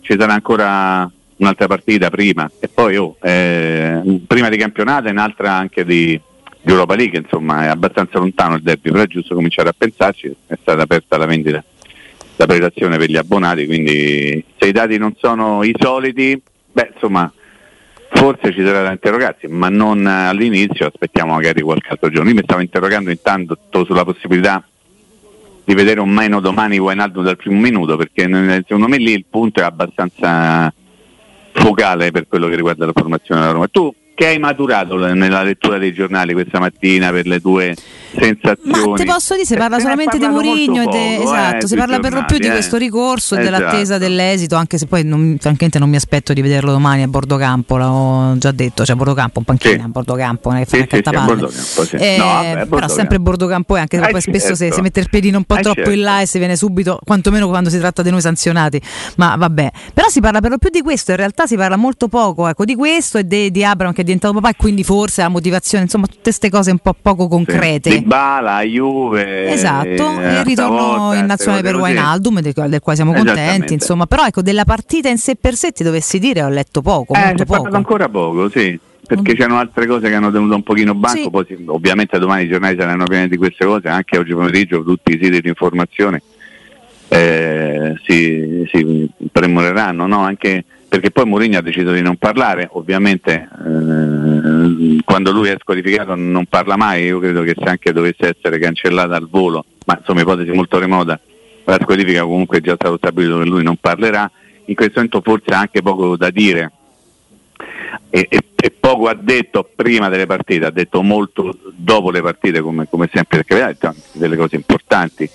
ci 0.02 0.16
sarà 0.18 0.34
ancora 0.34 1.10
un'altra 1.38 1.68
partita 1.68 2.10
prima 2.10 2.50
e 2.60 2.68
poi 2.68 2.98
oh, 2.98 3.18
eh, 3.22 4.02
prima 4.28 4.50
di 4.50 4.58
campionato 4.58 5.08
e 5.08 5.12
un'altra 5.12 5.54
anche 5.54 5.86
di, 5.86 6.20
di 6.62 6.72
Europa 6.72 6.96
League, 6.96 7.20
insomma 7.20 7.66
è 7.66 7.68
abbastanza 7.68 8.20
lontano 8.20 8.56
il 8.56 8.62
derby, 8.62 8.92
però 8.92 9.04
è 9.04 9.08
giusto 9.08 9.36
cominciare 9.36 9.70
a 9.70 9.76
pensarci, 9.78 10.34
è 10.48 10.58
stata 10.62 10.82
aperta 10.82 11.18
la 11.18 11.26
vendita, 11.26 11.64
la 12.36 12.46
prelazione 12.46 12.98
per 12.98 13.10
gli 13.10 13.18
abbonati, 13.18 13.66
quindi 13.66 14.44
se 14.58 14.68
i 14.68 14.72
dati 14.72 14.98
non 14.98 15.14
sono 15.18 15.64
i 15.64 15.74
soliti, 15.78 16.42
beh 16.72 16.92
insomma 16.94 17.32
forse 18.12 18.52
ci 18.52 18.64
sarà 18.66 18.82
da 18.82 18.92
interrogarsi, 18.92 19.48
ma 19.48 19.70
non 19.70 20.06
all'inizio, 20.06 20.88
aspettiamo 20.88 21.34
magari 21.34 21.62
qualche 21.62 21.90
altro 21.90 22.10
giorno. 22.10 22.30
Io 22.30 22.36
mi 22.36 22.44
stavo 22.44 22.62
interrogando 22.62 23.12
intanto 23.12 23.58
sulla 23.86 24.04
possibilità 24.04 24.64
di 25.64 25.76
vedere 25.76 26.00
un 26.00 26.10
meno 26.10 26.40
domani 26.40 26.80
Wijnaldum 26.80 27.24
dal 27.24 27.38
primo 27.38 27.60
minuto, 27.60 27.96
perché 27.96 28.24
secondo 28.66 28.88
me 28.88 28.98
lì 28.98 29.14
il 29.14 29.26
punto 29.30 29.60
è 29.60 29.64
abbastanza 29.64 30.74
focale 31.52 32.10
per 32.10 32.28
quello 32.28 32.48
che 32.48 32.56
riguarda 32.56 32.88
la 32.88 32.94
formazione 32.94 33.42
della 33.42 33.54
Roma. 33.54 33.68
Tu 33.68 33.94
che 34.20 34.28
hai 34.28 34.38
maturato 34.38 34.98
nella 34.98 35.44
lettura 35.44 35.78
dei 35.78 35.94
giornali 35.94 36.34
questa 36.34 36.60
mattina 36.60 37.10
per 37.10 37.26
le 37.26 37.40
tue 37.40 37.74
sensazioni? 38.12 38.90
Ma 38.90 38.96
ti 38.98 39.06
posso 39.06 39.34
dire, 39.34 39.46
si 39.46 39.56
parla 39.56 39.78
Eh, 39.78 39.80
se 39.80 39.84
solamente 39.86 40.18
di 40.18 40.28
Mourinho, 40.28 40.82
e 40.82 40.84
poco, 40.84 40.98
esatto, 41.24 41.64
eh, 41.64 41.68
si 41.70 41.76
parla 41.78 42.00
per 42.00 42.12
lo 42.12 42.26
più 42.26 42.36
di 42.36 42.42
giornali, 42.44 42.60
questo 42.60 42.76
eh. 42.76 42.80
ricorso 42.80 43.36
e 43.38 43.44
dell'attesa 43.44 43.78
Esatto. 43.80 44.00
dell'esito, 44.00 44.56
anche 44.58 44.78
se 44.78 44.88
poi 44.88 45.06
non, 45.06 45.38
francamente 45.40 45.80
non 45.80 45.90
mi 45.90 45.96
aspetto 45.96 46.34
di 46.34 46.42
vederlo 46.42 46.72
domani 46.72 47.04
a 47.04 47.08
Bordocampo, 47.08 47.78
l'ho 47.78 48.36
già 48.38 48.52
detto, 48.52 48.84
c'è 48.84 48.94
Bordocampo, 48.94 49.40
un 49.40 49.46
panchina 49.46 49.76
Sì. 49.76 49.80
a 49.80 49.88
Bordocampo, 49.88 50.50
non 50.50 50.58
è 50.60 50.66
che 50.66 50.70
Sì, 50.70 50.78
fa 50.80 50.98
sì, 50.98 51.02
sì, 51.02 51.16
a. 51.16 51.22
Bordocampo, 51.22 51.86
sì. 51.86 51.96
Eh, 51.96 52.16
No, 52.18 52.26
vabbè, 52.26 52.60
a 52.60 52.66
però 52.66 52.88
sempre 52.90 53.20
Bordocampo 53.22 53.78
è 53.78 53.80
anche 53.80 53.98
se 54.00 54.06
Eh, 54.06 54.12
poi 54.12 54.20
spesso 54.22 54.48
certo. 54.48 54.66
si, 54.66 54.72
si 54.74 54.82
mette 54.82 55.00
il 55.00 55.10
piedino 55.10 55.38
un 55.38 55.46
po' 55.46 55.56
Eh, 55.56 55.62
troppo 55.62 55.80
in 55.80 55.86
certo. 55.86 56.02
là 56.02 56.20
e 56.22 56.26
si 56.26 56.38
viene 56.40 56.58
subito, 56.58 57.00
quantomeno 57.06 57.48
quando 57.48 57.70
si 57.70 57.80
tratta 57.80 58.02
di 58.02 58.10
noi 58.10 58.20
sanzionati, 58.20 58.82
ma 59.16 59.36
vabbè. 59.38 59.72
Però 59.94 60.10
si 60.10 60.20
parla 60.20 60.42
per 60.42 60.50
lo 60.52 60.58
più 60.58 60.70
di 60.70 60.82
questo, 60.82 61.12
in 61.12 61.18
realtà 61.18 61.46
si 61.48 61.56
parla 61.56 61.78
molto 61.78 62.10
poco 62.10 62.48
ecco, 62.50 62.66
di 62.66 62.76
questo 62.76 63.18
e 63.18 63.24
de- 63.24 63.50
di 63.50 63.64
Abraham 63.64 63.94
che 63.94 64.04
diventato 64.10 64.34
papà 64.34 64.50
e 64.50 64.56
quindi 64.58 64.84
forse 64.84 65.22
la 65.22 65.30
motivazione, 65.30 65.84
insomma 65.84 66.08
tutte 66.08 66.22
queste 66.24 66.50
cose 66.50 66.72
un 66.72 66.80
po' 66.80 66.96
poco 67.00 67.28
concrete. 67.28 67.90
Di 67.90 68.02
Bala, 68.02 68.62
Juve. 68.62 69.52
Esatto, 69.52 69.88
eh, 69.88 70.24
e 70.24 70.40
il 70.40 70.46
ritorno 70.46 70.78
stavolta, 70.78 71.20
in 71.20 71.26
nazionale 71.26 71.62
per. 71.62 71.76
Wijnaldum, 71.76 72.40
del, 72.42 72.54
del 72.54 72.80
quale 72.82 72.98
siamo 72.98 73.14
contenti, 73.14 73.74
insomma, 73.74 74.06
però 74.06 74.26
ecco, 74.26 74.42
della 74.42 74.66
partita 74.66 75.10
in 75.10 75.18
sé 75.18 75.36
per 75.36 75.56
sé 75.56 75.72
ti 75.72 75.84
dovessi 75.84 76.20
dire, 76.20 76.44
ho 76.44 76.50
letto 76.50 76.82
poco, 76.82 77.14
Eh, 77.14 77.26
molto 77.26 77.46
poco. 77.46 77.76
ancora 77.76 78.10
poco, 78.10 78.50
sì. 78.50 78.80
Perché 79.10 79.34
c'erano 79.34 79.58
altre 79.58 79.88
cose 79.88 80.08
che 80.08 80.14
hanno 80.14 80.32
tenuto 80.32 80.54
un 80.54 80.62
pochino 80.62 80.94
banco, 80.94 81.18
Sì. 81.24 81.30
poi 81.32 81.46
sì, 81.48 81.58
ovviamente 81.66 82.20
domani 82.20 82.44
i 82.44 82.48
giornali 82.48 82.78
saranno 82.78 83.06
pieni 83.06 83.28
di 83.28 83.38
queste 83.38 83.66
cose, 83.66 83.88
anche 83.88 84.20
oggi 84.20 84.34
pomeriggio 84.34 84.84
tutti 84.84 85.14
i 85.14 85.20
siti 85.20 85.42
di 85.42 85.48
informazione 85.48 86.22
eh, 87.08 87.96
si, 88.06 88.68
si 88.72 89.10
premureranno, 89.32 90.06
no? 90.06 90.20
Anche 90.20 90.64
perché 90.90 91.12
poi 91.12 91.26
Mourinho 91.26 91.60
ha 91.60 91.62
deciso 91.62 91.92
di 91.92 92.02
non 92.02 92.18
parlare, 92.18 92.68
ovviamente 92.72 93.48
eh, 93.48 95.02
quando 95.06 95.32
lui 95.32 95.50
è 95.50 95.56
squalificato 95.60 96.16
non 96.16 96.48
parla 96.48 96.78
mai, 96.78 97.04
io 97.04 97.20
credo 97.20 97.44
che 97.44 97.54
se 97.56 97.70
anche 97.70 97.94
dovesse 97.94 98.36
essere 98.36 98.58
cancellata 98.58 99.16
al 99.16 99.30
volo, 99.30 99.64
ma 99.86 99.98
insomma 100.00 100.22
ipotesi 100.22 100.50
molto 100.52 100.80
remota, 100.80 101.20
la 101.64 101.78
squalifica 101.80 102.24
comunque 102.24 102.58
è 102.58 102.62
già 102.62 102.74
stato 102.74 102.98
stabilito 102.98 103.38
che 103.38 103.46
lui 103.46 103.64
non 103.64 103.78
parlerà, 103.78 104.30
in 104.66 104.74
questo 104.74 104.94
momento 104.96 105.22
forse 105.22 105.54
ha 105.54 105.60
anche 105.60 105.84
poco 105.84 106.18
da 106.18 106.32
dire. 106.32 106.72
E, 108.10 108.26
e- 108.28 108.44
e 108.62 108.72
poco 108.72 109.08
ha 109.08 109.14
detto 109.14 109.70
prima 109.74 110.10
delle 110.10 110.26
partite, 110.26 110.66
ha 110.66 110.72
detto 110.72 111.02
molto 111.02 111.58
dopo 111.76 112.12
le 112.12 112.22
partite 112.22 112.60
come, 112.60 112.88
come 112.90 113.10
sempre, 113.14 113.44
perché 113.44 113.64
ha 113.64 113.68
detto 113.68 113.96
delle 114.14 114.36
cose 114.36 114.56
importanti 114.58 115.30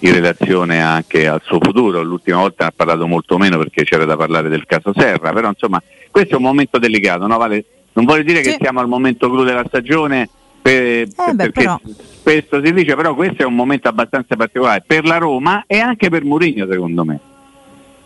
in 0.00 0.12
relazione 0.12 0.80
anche 0.80 1.26
al 1.26 1.40
suo 1.44 1.58
futuro. 1.60 2.02
L'ultima 2.02 2.38
volta 2.38 2.66
ha 2.66 2.72
parlato 2.74 3.06
molto 3.06 3.36
meno 3.38 3.58
perché 3.58 3.84
c'era 3.84 4.04
da 4.04 4.16
parlare 4.16 4.48
del 4.48 4.64
caso 4.66 4.92
Serra, 4.96 5.32
però 5.32 5.48
insomma 5.48 5.82
questo 6.10 6.34
è 6.34 6.36
un 6.36 6.44
momento 6.44 6.78
delicato, 6.78 7.26
no? 7.26 7.36
Vale? 7.36 7.64
non 7.94 8.04
voglio 8.06 8.22
dire 8.22 8.44
Sì. 8.44 8.50
che 8.50 8.56
siamo 8.60 8.78
al 8.78 8.86
momento 8.86 9.28
clou 9.28 9.42
della 9.42 9.64
stagione 9.66 10.28
per- 10.62 11.08
Eh, 11.08 11.08
beh, 11.32 11.34
perché 11.34 11.62
però. 11.62 11.80
spesso 11.84 12.64
si 12.64 12.72
dice, 12.72 12.94
però 12.94 13.12
questo 13.16 13.42
è 13.42 13.44
un 13.44 13.56
momento 13.56 13.88
abbastanza 13.88 14.36
particolare 14.36 14.84
per 14.86 15.04
la 15.04 15.16
Roma 15.18 15.64
e 15.66 15.80
anche 15.80 16.08
per 16.08 16.22
Mourinho 16.22 16.68
secondo 16.70 17.04
me. 17.04 17.18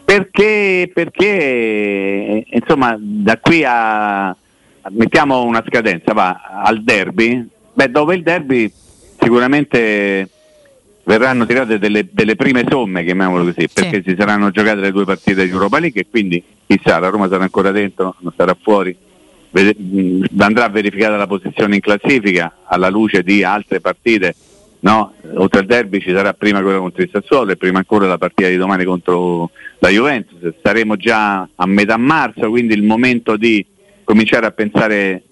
Perché, 0.05 0.91
perché 0.93 2.45
insomma 2.51 2.97
da 2.99 3.39
qui 3.39 3.65
a, 3.65 4.29
a- 4.29 4.37
mettiamo 4.91 5.43
una 5.45 5.63
scadenza, 5.67 6.13
va 6.15 6.41
al 6.65 6.83
derby, 6.83 7.47
beh 7.75 7.91
dopo 7.91 8.13
il 8.13 8.23
derby 8.23 8.73
sicuramente 9.21 10.29
verranno 11.05 11.47
tirate 11.47 11.79
delle, 11.79 12.09
delle 12.11 12.37
prime 12.37 12.65
somme, 12.69 13.05
chiamiamolo 13.05 13.45
così, 13.45 13.69
perché 13.73 14.03
si 14.05 14.15
saranno 14.17 14.51
giocate 14.51 14.81
le 14.81 14.93
due 14.93 15.05
partite 15.05 15.45
di 15.45 15.51
Europa 15.51 15.79
League 15.79 16.01
e 16.03 16.07
quindi 16.09 16.43
chissà 16.67 16.99
la 16.99 17.09
Roma 17.09 17.29
sarà 17.29 17.43
ancora 17.43 17.71
dentro, 17.71 18.15
non 18.21 18.33
sarà 18.37 18.57
fuori, 18.61 18.97
andrà 20.39 20.69
verificata 20.69 21.17
la 21.17 21.27
posizione 21.27 21.75
in 21.75 21.81
classifica 21.81 22.59
alla 22.65 22.89
luce 22.89 23.23
di 23.23 23.43
altre 23.43 23.81
partite. 23.81 24.35
No? 24.81 25.13
Oltre 25.35 25.61
al 25.61 25.67
derby 25.67 26.01
ci 26.01 26.11
sarà 26.11 26.35
prima 26.35 26.61
quella 26.61 26.79
contro 26.79 27.03
il 27.05 27.11
Sassuolo 27.13 27.53
e 27.53 27.57
prima 27.57 27.79
ancora 27.79 28.07
la 28.07 28.19
partita 28.19 28.49
di 28.49 28.57
domani 28.57 28.85
contro 28.85 29.51
la 29.79 29.89
Juventus. 29.91 30.55
Saremo 30.61 30.97
già 30.97 31.49
a 31.55 31.67
metà 31.67 31.97
marzo, 31.97 32.49
quindi 32.49 32.75
il 32.75 32.83
momento 32.83 33.37
di 33.37 33.65
cominciare 34.03 34.47
a 34.47 34.51
pensare 34.51 35.23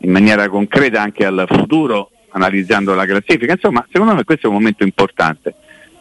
in 0.00 0.10
maniera 0.10 0.48
concreta 0.48 1.00
anche 1.00 1.24
al 1.24 1.46
futuro, 1.48 2.10
analizzando 2.32 2.94
la 2.94 3.06
classifica. 3.06 3.52
Insomma, 3.52 3.86
secondo 3.90 4.14
me 4.14 4.24
questo 4.24 4.46
è 4.46 4.48
un 4.50 4.56
momento 4.56 4.84
importante. 4.84 5.54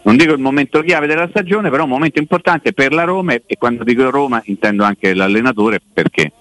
Non 0.04 0.18
dico 0.18 0.34
il 0.34 0.40
momento 0.40 0.82
chiave 0.82 1.06
della 1.06 1.28
stagione, 1.30 1.70
però 1.70 1.84
un 1.84 1.90
momento 1.90 2.20
importante 2.20 2.74
per 2.74 2.92
la 2.92 3.04
Roma 3.04 3.34
e, 3.34 3.44
quando 3.58 3.84
dico 3.84 4.10
Roma 4.10 4.42
intendo 4.46 4.84
anche 4.84 5.14
l'allenatore 5.14 5.80
perché 5.94 6.32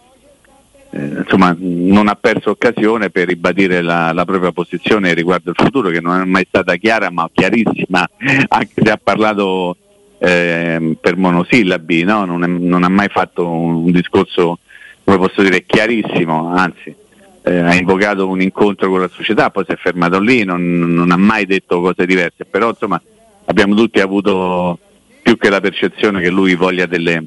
eh, 0.92 1.04
insomma, 1.18 1.54
non 1.58 2.08
ha 2.08 2.14
perso 2.14 2.50
occasione 2.50 3.10
per 3.10 3.28
ribadire 3.28 3.82
la, 3.82 4.12
la 4.12 4.24
propria 4.24 4.50
posizione 4.50 5.12
riguardo 5.12 5.50
il 5.50 5.56
futuro 5.58 5.90
che 5.90 6.00
non 6.00 6.20
è 6.20 6.24
mai 6.24 6.46
stata 6.48 6.74
chiara 6.76 7.10
ma 7.10 7.28
chiarissima, 7.30 8.08
anche 8.48 8.72
se 8.82 8.90
ha 8.90 9.00
parlato 9.02 9.76
ehm, 10.18 10.96
per 10.98 11.16
monosillabi, 11.18 12.02
no? 12.04 12.24
non, 12.24 12.42
è- 12.42 12.46
non 12.46 12.82
ha 12.82 12.88
mai 12.88 13.08
fatto 13.08 13.46
un, 13.46 13.74
un 13.84 13.90
discorso, 13.90 14.58
come 15.04 15.18
posso 15.18 15.42
dire, 15.42 15.64
chiarissimo, 15.66 16.48
anzi 16.54 16.96
eh, 17.50 17.58
ha 17.58 17.74
invocato 17.74 18.28
un 18.28 18.40
incontro 18.40 18.88
con 18.88 19.00
la 19.00 19.10
società, 19.12 19.50
poi 19.50 19.64
si 19.66 19.72
è 19.72 19.76
fermato 19.76 20.20
lì, 20.20 20.44
non, 20.44 20.62
non 20.94 21.10
ha 21.10 21.16
mai 21.16 21.46
detto 21.46 21.80
cose 21.80 22.06
diverse, 22.06 22.44
però 22.44 22.68
insomma 22.68 23.00
abbiamo 23.46 23.74
tutti 23.74 23.98
avuto 23.98 24.78
più 25.20 25.36
che 25.36 25.50
la 25.50 25.60
percezione 25.60 26.20
che 26.20 26.30
lui 26.30 26.54
voglia 26.54 26.86
delle, 26.86 27.24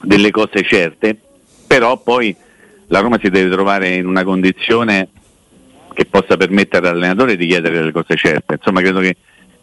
delle 0.00 0.30
cose 0.30 0.62
certe, 0.62 1.14
però 1.66 1.98
poi 1.98 2.34
la 2.86 3.00
Roma 3.00 3.18
si 3.20 3.28
deve 3.28 3.50
trovare 3.50 3.94
in 3.94 4.06
una 4.06 4.24
condizione 4.24 5.08
che 5.92 6.06
possa 6.06 6.36
permettere 6.38 6.88
all'allenatore 6.88 7.36
di 7.36 7.46
chiedere 7.46 7.82
le 7.82 7.92
cose 7.92 8.16
certe. 8.16 8.54
Insomma, 8.54 8.80
credo 8.80 9.00
che 9.00 9.16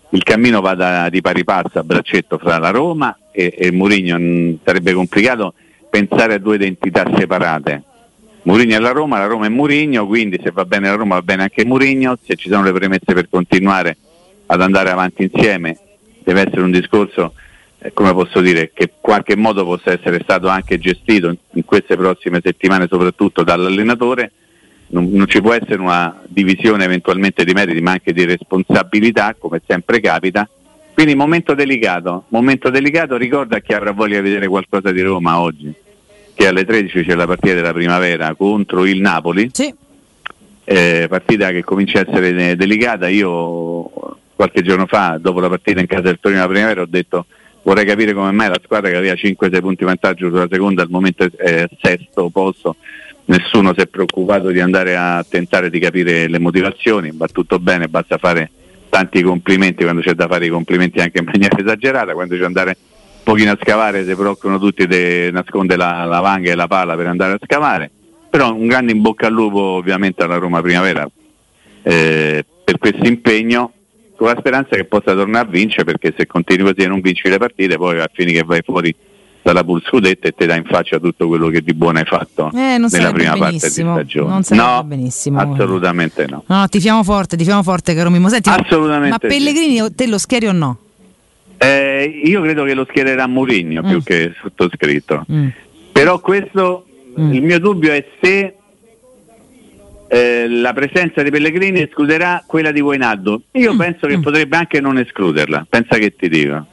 il 0.09 0.23
cammino 0.23 0.61
vada 0.61 1.09
di 1.09 1.21
pari 1.21 1.43
passo 1.43 1.79
a 1.79 1.83
braccetto 1.83 2.37
fra 2.37 2.57
la 2.57 2.69
Roma 2.69 3.17
e, 3.31 3.53
e 3.57 3.71
Mourinho. 3.71 4.57
Sarebbe 4.63 4.93
complicato 4.93 5.53
pensare 5.89 6.35
a 6.35 6.37
due 6.37 6.55
identità 6.55 7.09
separate. 7.15 7.83
Mourinho 8.43 8.75
è 8.75 8.79
la 8.79 8.91
Roma, 8.91 9.19
la 9.19 9.27
Roma 9.27 9.45
è 9.45 9.49
Mourinho, 9.49 10.07
quindi 10.07 10.39
se 10.43 10.51
va 10.51 10.65
bene 10.65 10.87
la 10.87 10.95
Roma 10.95 11.15
va 11.15 11.21
bene 11.21 11.43
anche 11.43 11.63
Mourinho, 11.63 12.17
se 12.23 12.35
ci 12.35 12.49
sono 12.49 12.63
le 12.63 12.71
premesse 12.71 13.13
per 13.13 13.27
continuare 13.29 13.97
ad 14.47 14.61
andare 14.61 14.89
avanti 14.89 15.29
insieme 15.31 15.77
deve 16.23 16.41
essere 16.41 16.61
un 16.61 16.71
discorso, 16.71 17.33
eh, 17.79 17.93
come 17.93 18.13
posso 18.13 18.41
dire, 18.41 18.71
che 18.73 18.83
in 18.83 18.89
qualche 18.99 19.35
modo 19.35 19.63
possa 19.63 19.91
essere 19.91 20.19
stato 20.23 20.47
anche 20.47 20.79
gestito 20.79 21.35
in, 21.53 21.65
queste 21.65 21.95
prossime 21.95 22.39
settimane 22.43 22.87
soprattutto 22.89 23.43
dall'allenatore. 23.43 24.31
Non, 24.87 25.09
non, 25.11 25.25
ci 25.27 25.39
può 25.39 25.53
essere 25.53 25.79
una 25.79 26.21
divisione 26.27 26.83
eventualmente 26.83 27.45
di 27.45 27.53
meriti 27.53 27.79
ma 27.79 27.91
anche 27.91 28.11
di 28.11 28.25
responsabilità 28.25 29.35
come 29.37 29.61
sempre 29.65 30.01
capita. 30.01 30.49
Quindi 30.93 31.15
momento 31.15 31.53
delicato 31.53 32.25
momento 32.29 32.69
delicato 32.69 33.15
ricorda 33.15 33.59
chi 33.59 33.73
avrà 33.73 33.91
voglia 33.91 34.17
di 34.17 34.23
vedere 34.23 34.47
qualcosa 34.47 34.91
di 34.91 35.01
Roma 35.01 35.39
oggi 35.39 35.73
che 36.41 36.47
alle 36.47 36.65
13 36.65 37.03
c'è 37.03 37.13
la 37.13 37.27
partita 37.27 37.53
della 37.53 37.71
primavera 37.71 38.33
contro 38.33 38.87
il 38.87 38.99
Napoli. 38.99 39.51
Sì. 39.53 39.71
eh, 40.63 41.05
partita 41.07 41.51
che 41.51 41.63
comincia 41.63 41.99
a 41.99 42.05
essere 42.07 42.55
delicata. 42.55 43.07
Io 43.09 44.17
qualche 44.33 44.63
giorno 44.63 44.87
fa 44.87 45.19
dopo 45.21 45.39
la 45.39 45.49
partita 45.49 45.81
in 45.81 45.85
casa 45.85 46.01
del 46.01 46.17
Torino 46.19 46.41
della 46.41 46.51
primavera 46.51 46.81
ho 46.81 46.87
detto 46.87 47.27
vorrei 47.61 47.85
capire 47.85 48.13
come 48.13 48.31
mai 48.31 48.49
la 48.49 48.59
squadra 48.63 48.89
che 48.89 48.97
aveva 48.97 49.13
5-6 49.13 49.59
punti 49.59 49.83
vantaggio 49.83 50.29
sulla 50.29 50.47
seconda 50.49 50.81
al 50.81 50.89
momento 50.89 51.29
è 51.35 51.67
sesto 51.79 52.29
posto. 52.29 52.77
Nessuno 53.25 53.73
si 53.75 53.81
è 53.81 53.85
preoccupato 53.85 54.49
di 54.49 54.59
andare 54.59 54.95
a 54.95 55.23
tentare 55.27 55.69
di 55.69 55.77
capire 55.77 56.27
le 56.27 56.39
motivazioni, 56.39 57.11
va 57.13 57.27
tutto 57.27 57.59
bene, 57.59 57.87
basta 57.87 58.17
fare 58.17 58.49
tanti 58.89 59.21
complimenti. 59.21 59.83
Quando 59.83 60.01
c'è 60.01 60.15
da 60.15 60.27
fare 60.27 60.47
i 60.47 60.49
complimenti 60.49 60.99
anche 61.01 61.19
in 61.19 61.25
maniera 61.25 61.55
esagerata, 61.61 62.13
quando 62.13 62.33
c'è 62.33 62.39
da 62.39 62.47
andare 62.47 62.77
pochino 63.23 63.51
a 63.51 63.57
scavare 63.61 64.05
si 64.05 64.15
preoccupano 64.15 64.59
tutti 64.59 64.87
di 64.87 65.31
nascondere 65.31 65.77
la, 65.77 66.05
la 66.05 66.19
vanga 66.19 66.51
e 66.51 66.55
la 66.55 66.67
palla 66.67 66.95
per 66.95 67.07
andare 67.07 67.33
a 67.33 67.39
scavare, 67.43 67.91
però 68.29 68.53
un 68.53 68.67
grande 68.67 68.91
in 68.91 69.01
bocca 69.01 69.27
al 69.27 69.33
lupo 69.33 69.59
ovviamente 69.59 70.23
alla 70.23 70.37
Roma 70.37 70.61
Primavera 70.61 71.09
eh, 71.83 72.45
per 72.63 72.77
questo 72.77 73.05
impegno 73.05 73.73
con 74.15 74.27
la 74.27 74.35
speranza 74.37 74.75
che 74.75 74.85
possa 74.85 75.15
tornare 75.15 75.47
a 75.47 75.49
vincere 75.49 75.83
perché 75.83 76.13
se 76.15 76.27
continui 76.27 76.71
così 76.71 76.85
e 76.85 76.87
non 76.87 77.01
vinci 77.01 77.27
le 77.27 77.37
partite 77.37 77.77
poi 77.77 77.99
a 77.99 78.09
fine 78.13 78.31
che 78.31 78.43
vai 78.43 78.61
fuori 78.63 78.95
dalla 79.41 79.63
Pool 79.63 79.81
Scudetto 79.83 80.27
e 80.27 80.33
ti 80.33 80.45
dà 80.45 80.55
in 80.55 80.65
faccia 80.65 80.99
tutto 80.99 81.27
quello 81.27 81.47
che 81.49 81.61
di 81.61 81.73
buono 81.73 81.97
hai 81.97 82.05
fatto 82.05 82.51
eh, 82.53 82.77
nella 82.77 83.11
prima 83.11 83.35
parte 83.35 83.53
di 83.53 83.59
stagione. 83.59 84.29
Non 84.29 84.43
no, 84.49 84.83
benissimo. 84.83 85.39
Assolutamente 85.39 86.27
no. 86.27 86.43
No, 86.45 86.67
ti 86.67 86.79
fiamo 86.79 87.03
forte, 87.03 87.35
ti 87.35 87.43
fiamo 87.43 87.63
forte 87.63 87.95
caro 87.95 88.11
Mimo. 88.11 88.29
Senti, 88.29 88.49
assolutamente 88.49 89.09
ma 89.09 89.17
Pellegrini 89.17 89.77
sì. 89.77 89.95
te 89.95 90.07
lo 90.07 90.19
schieri 90.19 90.47
o 90.47 90.51
no? 90.51 90.77
Eh, 91.63 92.21
io 92.23 92.41
credo 92.41 92.63
che 92.63 92.73
lo 92.73 92.87
schiererà 92.89 93.27
Mourinho 93.27 93.83
mm. 93.83 93.87
più 93.87 94.01
che 94.01 94.33
sottoscritto. 94.41 95.27
Mm. 95.31 95.47
Però 95.91 96.19
questo, 96.19 96.87
mm. 97.19 97.33
il 97.33 97.43
mio 97.43 97.59
dubbio 97.59 97.91
è 97.91 98.03
se 98.19 98.55
eh, 100.07 100.49
la 100.49 100.73
presenza 100.73 101.21
di 101.21 101.29
Pellegrini 101.29 101.81
escluderà 101.81 102.43
quella 102.47 102.71
di 102.71 102.81
Guainaldo. 102.81 103.43
Io 103.51 103.75
mm. 103.75 103.77
penso 103.77 104.07
che 104.07 104.17
mm. 104.17 104.21
potrebbe 104.21 104.57
anche 104.57 104.81
non 104.81 104.97
escluderla. 104.97 105.67
Pensa 105.69 105.97
che 105.97 106.15
ti 106.15 106.29
dico. 106.29 106.65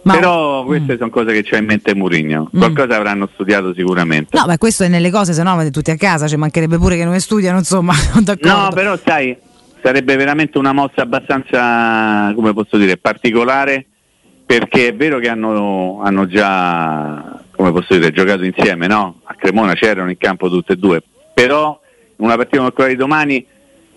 Ma... 0.00 0.14
Però 0.14 0.64
queste 0.64 0.94
mm. 0.94 0.96
sono 0.96 1.10
cose 1.10 1.32
che 1.34 1.42
c'ha 1.42 1.58
in 1.58 1.66
mente 1.66 1.94
Murigno. 1.94 2.50
Mm. 2.56 2.58
Qualcosa 2.58 2.96
avranno 2.96 3.28
studiato 3.34 3.74
sicuramente. 3.74 4.34
No, 4.38 4.46
ma 4.46 4.56
questo 4.56 4.84
è 4.84 4.88
nelle 4.88 5.10
cose, 5.10 5.34
se 5.34 5.42
no 5.42 5.52
avete 5.52 5.70
tutti 5.70 5.90
a 5.90 5.96
casa, 5.96 6.26
ci 6.26 6.36
mancherebbe 6.36 6.78
pure 6.78 6.96
che 6.96 7.04
non 7.04 7.20
studiano, 7.20 7.58
insomma. 7.58 7.92
no, 8.40 8.70
però 8.72 8.96
sai, 9.04 9.36
sarebbe 9.82 10.16
veramente 10.16 10.56
una 10.56 10.72
mossa 10.72 11.02
abbastanza, 11.02 12.32
come 12.34 12.54
posso 12.54 12.78
dire, 12.78 12.96
particolare, 12.96 13.88
perché 14.46 14.88
è 14.88 14.94
vero 14.94 15.18
che 15.18 15.28
hanno, 15.28 16.00
hanno 16.02 16.26
già, 16.28 17.42
come 17.50 17.72
posso 17.72 17.94
dire, 17.94 18.12
giocato 18.12 18.44
insieme, 18.44 18.86
no? 18.86 19.20
A 19.24 19.34
Cremona 19.34 19.74
c'erano 19.74 20.08
in 20.08 20.16
campo 20.16 20.48
tutte 20.48 20.74
e 20.74 20.76
due, 20.76 21.02
però 21.34 21.78
una 22.16 22.36
partita 22.36 22.58
come 22.58 22.72
quella 22.72 22.90
di 22.90 22.96
domani 22.96 23.46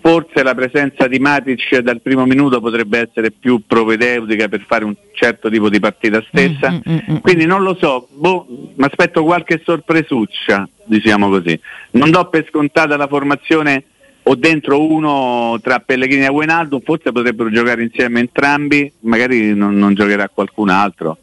forse 0.00 0.42
la 0.42 0.54
presenza 0.54 1.06
di 1.06 1.18
Matic 1.18 1.78
dal 1.80 2.00
primo 2.00 2.24
minuto 2.24 2.60
potrebbe 2.60 3.06
essere 3.06 3.30
più 3.30 3.62
propedeutica 3.66 4.48
per 4.48 4.64
fare 4.66 4.84
un 4.84 4.94
certo 5.12 5.50
tipo 5.50 5.68
di 5.68 5.78
partita 5.78 6.24
stessa, 6.26 6.70
mm, 6.70 6.76
mm, 6.76 6.92
mm, 6.92 7.12
mm. 7.12 7.16
quindi 7.18 7.44
non 7.44 7.62
lo 7.62 7.76
so, 7.78 8.08
boh, 8.10 8.46
mi 8.48 8.84
aspetto 8.84 9.22
qualche 9.22 9.60
sorpresuccia, 9.64 10.68
diciamo 10.84 11.28
così. 11.28 11.58
Non 11.92 12.10
do 12.10 12.24
per 12.28 12.46
scontata 12.48 12.96
la 12.96 13.06
formazione 13.06 13.84
o 14.22 14.34
dentro 14.34 14.84
uno 14.84 15.58
tra 15.62 15.78
Pellegrini 15.78 16.24
e 16.24 16.28
Wijnaldum, 16.28 16.80
forse 16.80 17.12
potrebbero 17.12 17.50
giocare 17.50 17.82
insieme 17.82 18.20
entrambi, 18.20 18.92
magari 19.00 19.54
non, 19.54 19.76
non 19.76 19.94
giocherà 19.94 20.28
qualcun 20.28 20.68
altro. 20.68 21.18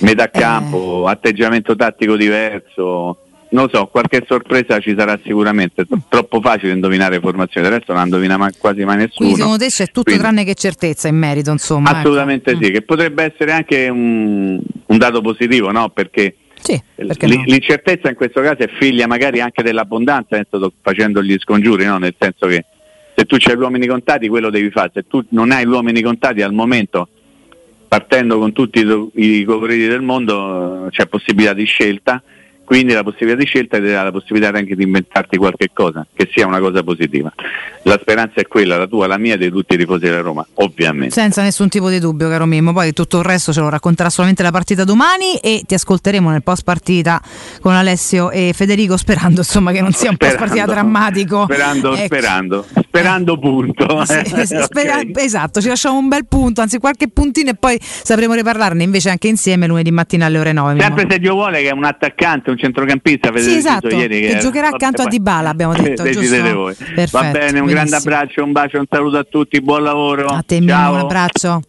Metà 0.00 0.24
eh. 0.24 0.30
campo, 0.30 1.04
eh. 1.06 1.10
atteggiamento 1.10 1.76
tattico 1.76 2.16
diverso 2.16 3.18
non 3.50 3.68
so, 3.72 3.86
qualche 3.86 4.24
sorpresa 4.26 4.78
ci 4.78 4.94
sarà 4.96 5.18
sicuramente. 5.22 5.86
Troppo 6.08 6.40
facile 6.40 6.72
indovinare 6.72 7.18
formazioni, 7.20 7.66
adesso 7.66 7.92
non 7.92 8.04
indovina 8.04 8.36
ma, 8.36 8.50
quasi 8.58 8.84
mai 8.84 8.96
nessuno. 8.98 9.28
Quindi 9.28 9.36
secondo 9.36 9.58
te 9.58 9.66
c'è 9.68 9.86
tutto 9.86 10.02
Quindi, 10.02 10.20
tranne 10.20 10.44
che 10.44 10.54
certezza 10.54 11.08
in 11.08 11.16
merito, 11.16 11.50
insomma. 11.50 11.90
Ecco. 11.90 11.98
Assolutamente 11.98 12.50
ecco. 12.50 12.64
sì, 12.64 12.70
che 12.70 12.82
potrebbe 12.82 13.24
essere 13.24 13.52
anche 13.52 13.88
un, 13.88 14.60
un 14.86 14.98
dato 14.98 15.20
positivo, 15.22 15.70
no? 15.70 15.88
Perché, 15.88 16.34
sì, 16.60 16.80
perché 16.94 17.26
l- 17.26 17.34
no? 17.34 17.42
l'incertezza 17.46 18.08
in 18.08 18.14
questo 18.14 18.40
caso 18.40 18.62
è 18.62 18.68
figlia 18.68 19.06
magari 19.06 19.40
anche 19.40 19.62
dell'abbondanza, 19.62 20.40
sto 20.46 20.72
facendo 20.80 21.22
gli 21.22 21.36
scongiuri, 21.38 21.84
no? 21.84 21.98
Nel 21.98 22.14
senso 22.18 22.46
che 22.46 22.64
se 23.14 23.24
tu 23.24 23.36
c'hai 23.38 23.56
gli 23.56 23.60
uomini 23.60 23.86
contati 23.86 24.28
quello 24.28 24.50
devi 24.50 24.70
fare, 24.70 24.90
se 24.94 25.04
tu 25.08 25.24
non 25.30 25.50
hai 25.50 25.64
gli 25.64 25.70
uomini 25.70 26.02
contati 26.02 26.42
al 26.42 26.52
momento 26.52 27.08
partendo 27.88 28.38
con 28.38 28.52
tutti 28.52 28.86
i 29.14 29.44
copriti 29.44 29.88
del 29.88 30.02
mondo 30.02 30.88
c'è 30.90 31.06
possibilità 31.06 31.54
di 31.54 31.64
scelta 31.64 32.22
quindi 32.68 32.92
la 32.92 33.02
possibilità 33.02 33.38
di 33.38 33.46
scelta 33.46 33.78
ti 33.78 33.86
dà 33.86 34.02
la 34.02 34.12
possibilità 34.12 34.54
anche 34.54 34.76
di 34.76 34.82
inventarti 34.82 35.38
qualche 35.38 35.70
cosa, 35.72 36.06
che 36.12 36.28
sia 36.30 36.46
una 36.46 36.60
cosa 36.60 36.82
positiva. 36.82 37.32
La 37.84 37.96
speranza 37.98 38.42
è 38.42 38.46
quella, 38.46 38.76
la 38.76 38.86
tua, 38.86 39.06
la 39.06 39.16
mia 39.16 39.36
e 39.36 39.38
di 39.38 39.48
tutti 39.48 39.72
i 39.72 39.78
tifosi 39.78 40.00
della 40.00 40.20
Roma, 40.20 40.46
ovviamente. 40.56 41.14
Senza 41.14 41.40
nessun 41.40 41.70
tipo 41.70 41.88
di 41.88 41.98
dubbio, 41.98 42.28
caro 42.28 42.44
Mimmo. 42.44 42.74
Poi 42.74 42.92
tutto 42.92 43.20
il 43.20 43.24
resto 43.24 43.54
ce 43.54 43.60
lo 43.60 43.70
racconterà 43.70 44.10
solamente 44.10 44.42
la 44.42 44.50
partita 44.50 44.84
domani 44.84 45.36
e 45.36 45.62
ti 45.66 45.72
ascolteremo 45.72 46.28
nel 46.28 46.42
post 46.42 46.64
partita 46.64 47.22
con 47.62 47.72
Alessio 47.72 48.30
e 48.30 48.52
Federico, 48.54 48.98
sperando 48.98 49.40
insomma 49.40 49.72
che 49.72 49.80
non 49.80 49.92
sia 49.92 50.10
un 50.10 50.18
post 50.18 50.36
partita 50.36 50.66
drammatico. 50.66 51.44
Sperando, 51.44 51.94
ecco. 51.94 52.04
sperando, 52.04 52.66
sperando 52.82 53.38
punto. 53.38 53.86
Sì, 54.08 54.44
spera- 54.44 54.98
okay. 54.98 55.12
Esatto, 55.14 55.62
ci 55.62 55.68
lasciamo 55.68 55.96
un 55.96 56.08
bel 56.08 56.26
punto, 56.26 56.60
anzi 56.60 56.78
qualche 56.78 57.08
puntino 57.08 57.48
e 57.50 57.54
poi 57.54 57.78
sapremo 57.80 58.34
riparlarne 58.34 58.82
invece 58.82 59.08
anche 59.08 59.28
insieme 59.28 59.66
lunedì 59.66 59.90
mattina 59.90 60.26
alle 60.26 60.38
ore 60.38 60.52
9. 60.52 60.80
Sempre 60.80 61.04
Mimmo. 61.04 61.12
se 61.12 61.18
Dio 61.18 61.32
vuole 61.32 61.62
che 61.62 61.68
è 61.68 61.72
un 61.72 61.84
attaccante, 61.84 62.50
un 62.50 62.57
centrocampista 62.58 63.30
sì, 63.36 63.56
esatto, 63.56 63.88
ieri 63.88 64.20
che, 64.20 64.28
che 64.34 64.38
giocherà 64.38 64.68
accanto 64.68 65.02
a 65.02 65.06
Dybala 65.06 65.48
abbiamo 65.48 65.72
detto 65.78 66.02
decidete 66.02 66.52
voi 66.52 66.74
Perfetto, 66.74 67.08
va 67.12 67.30
bene 67.30 67.36
un 67.60 67.66
benissimo. 67.66 67.66
grande 67.66 67.96
abbraccio 67.96 68.44
un 68.44 68.52
bacio 68.52 68.78
un 68.78 68.86
saluto 68.90 69.16
a 69.18 69.24
tutti 69.24 69.60
buon 69.60 69.82
lavoro 69.82 70.26
a 70.28 70.42
te 70.46 70.60
Ciao. 70.66 70.92
un 70.94 70.98
abbraccio 70.98 71.60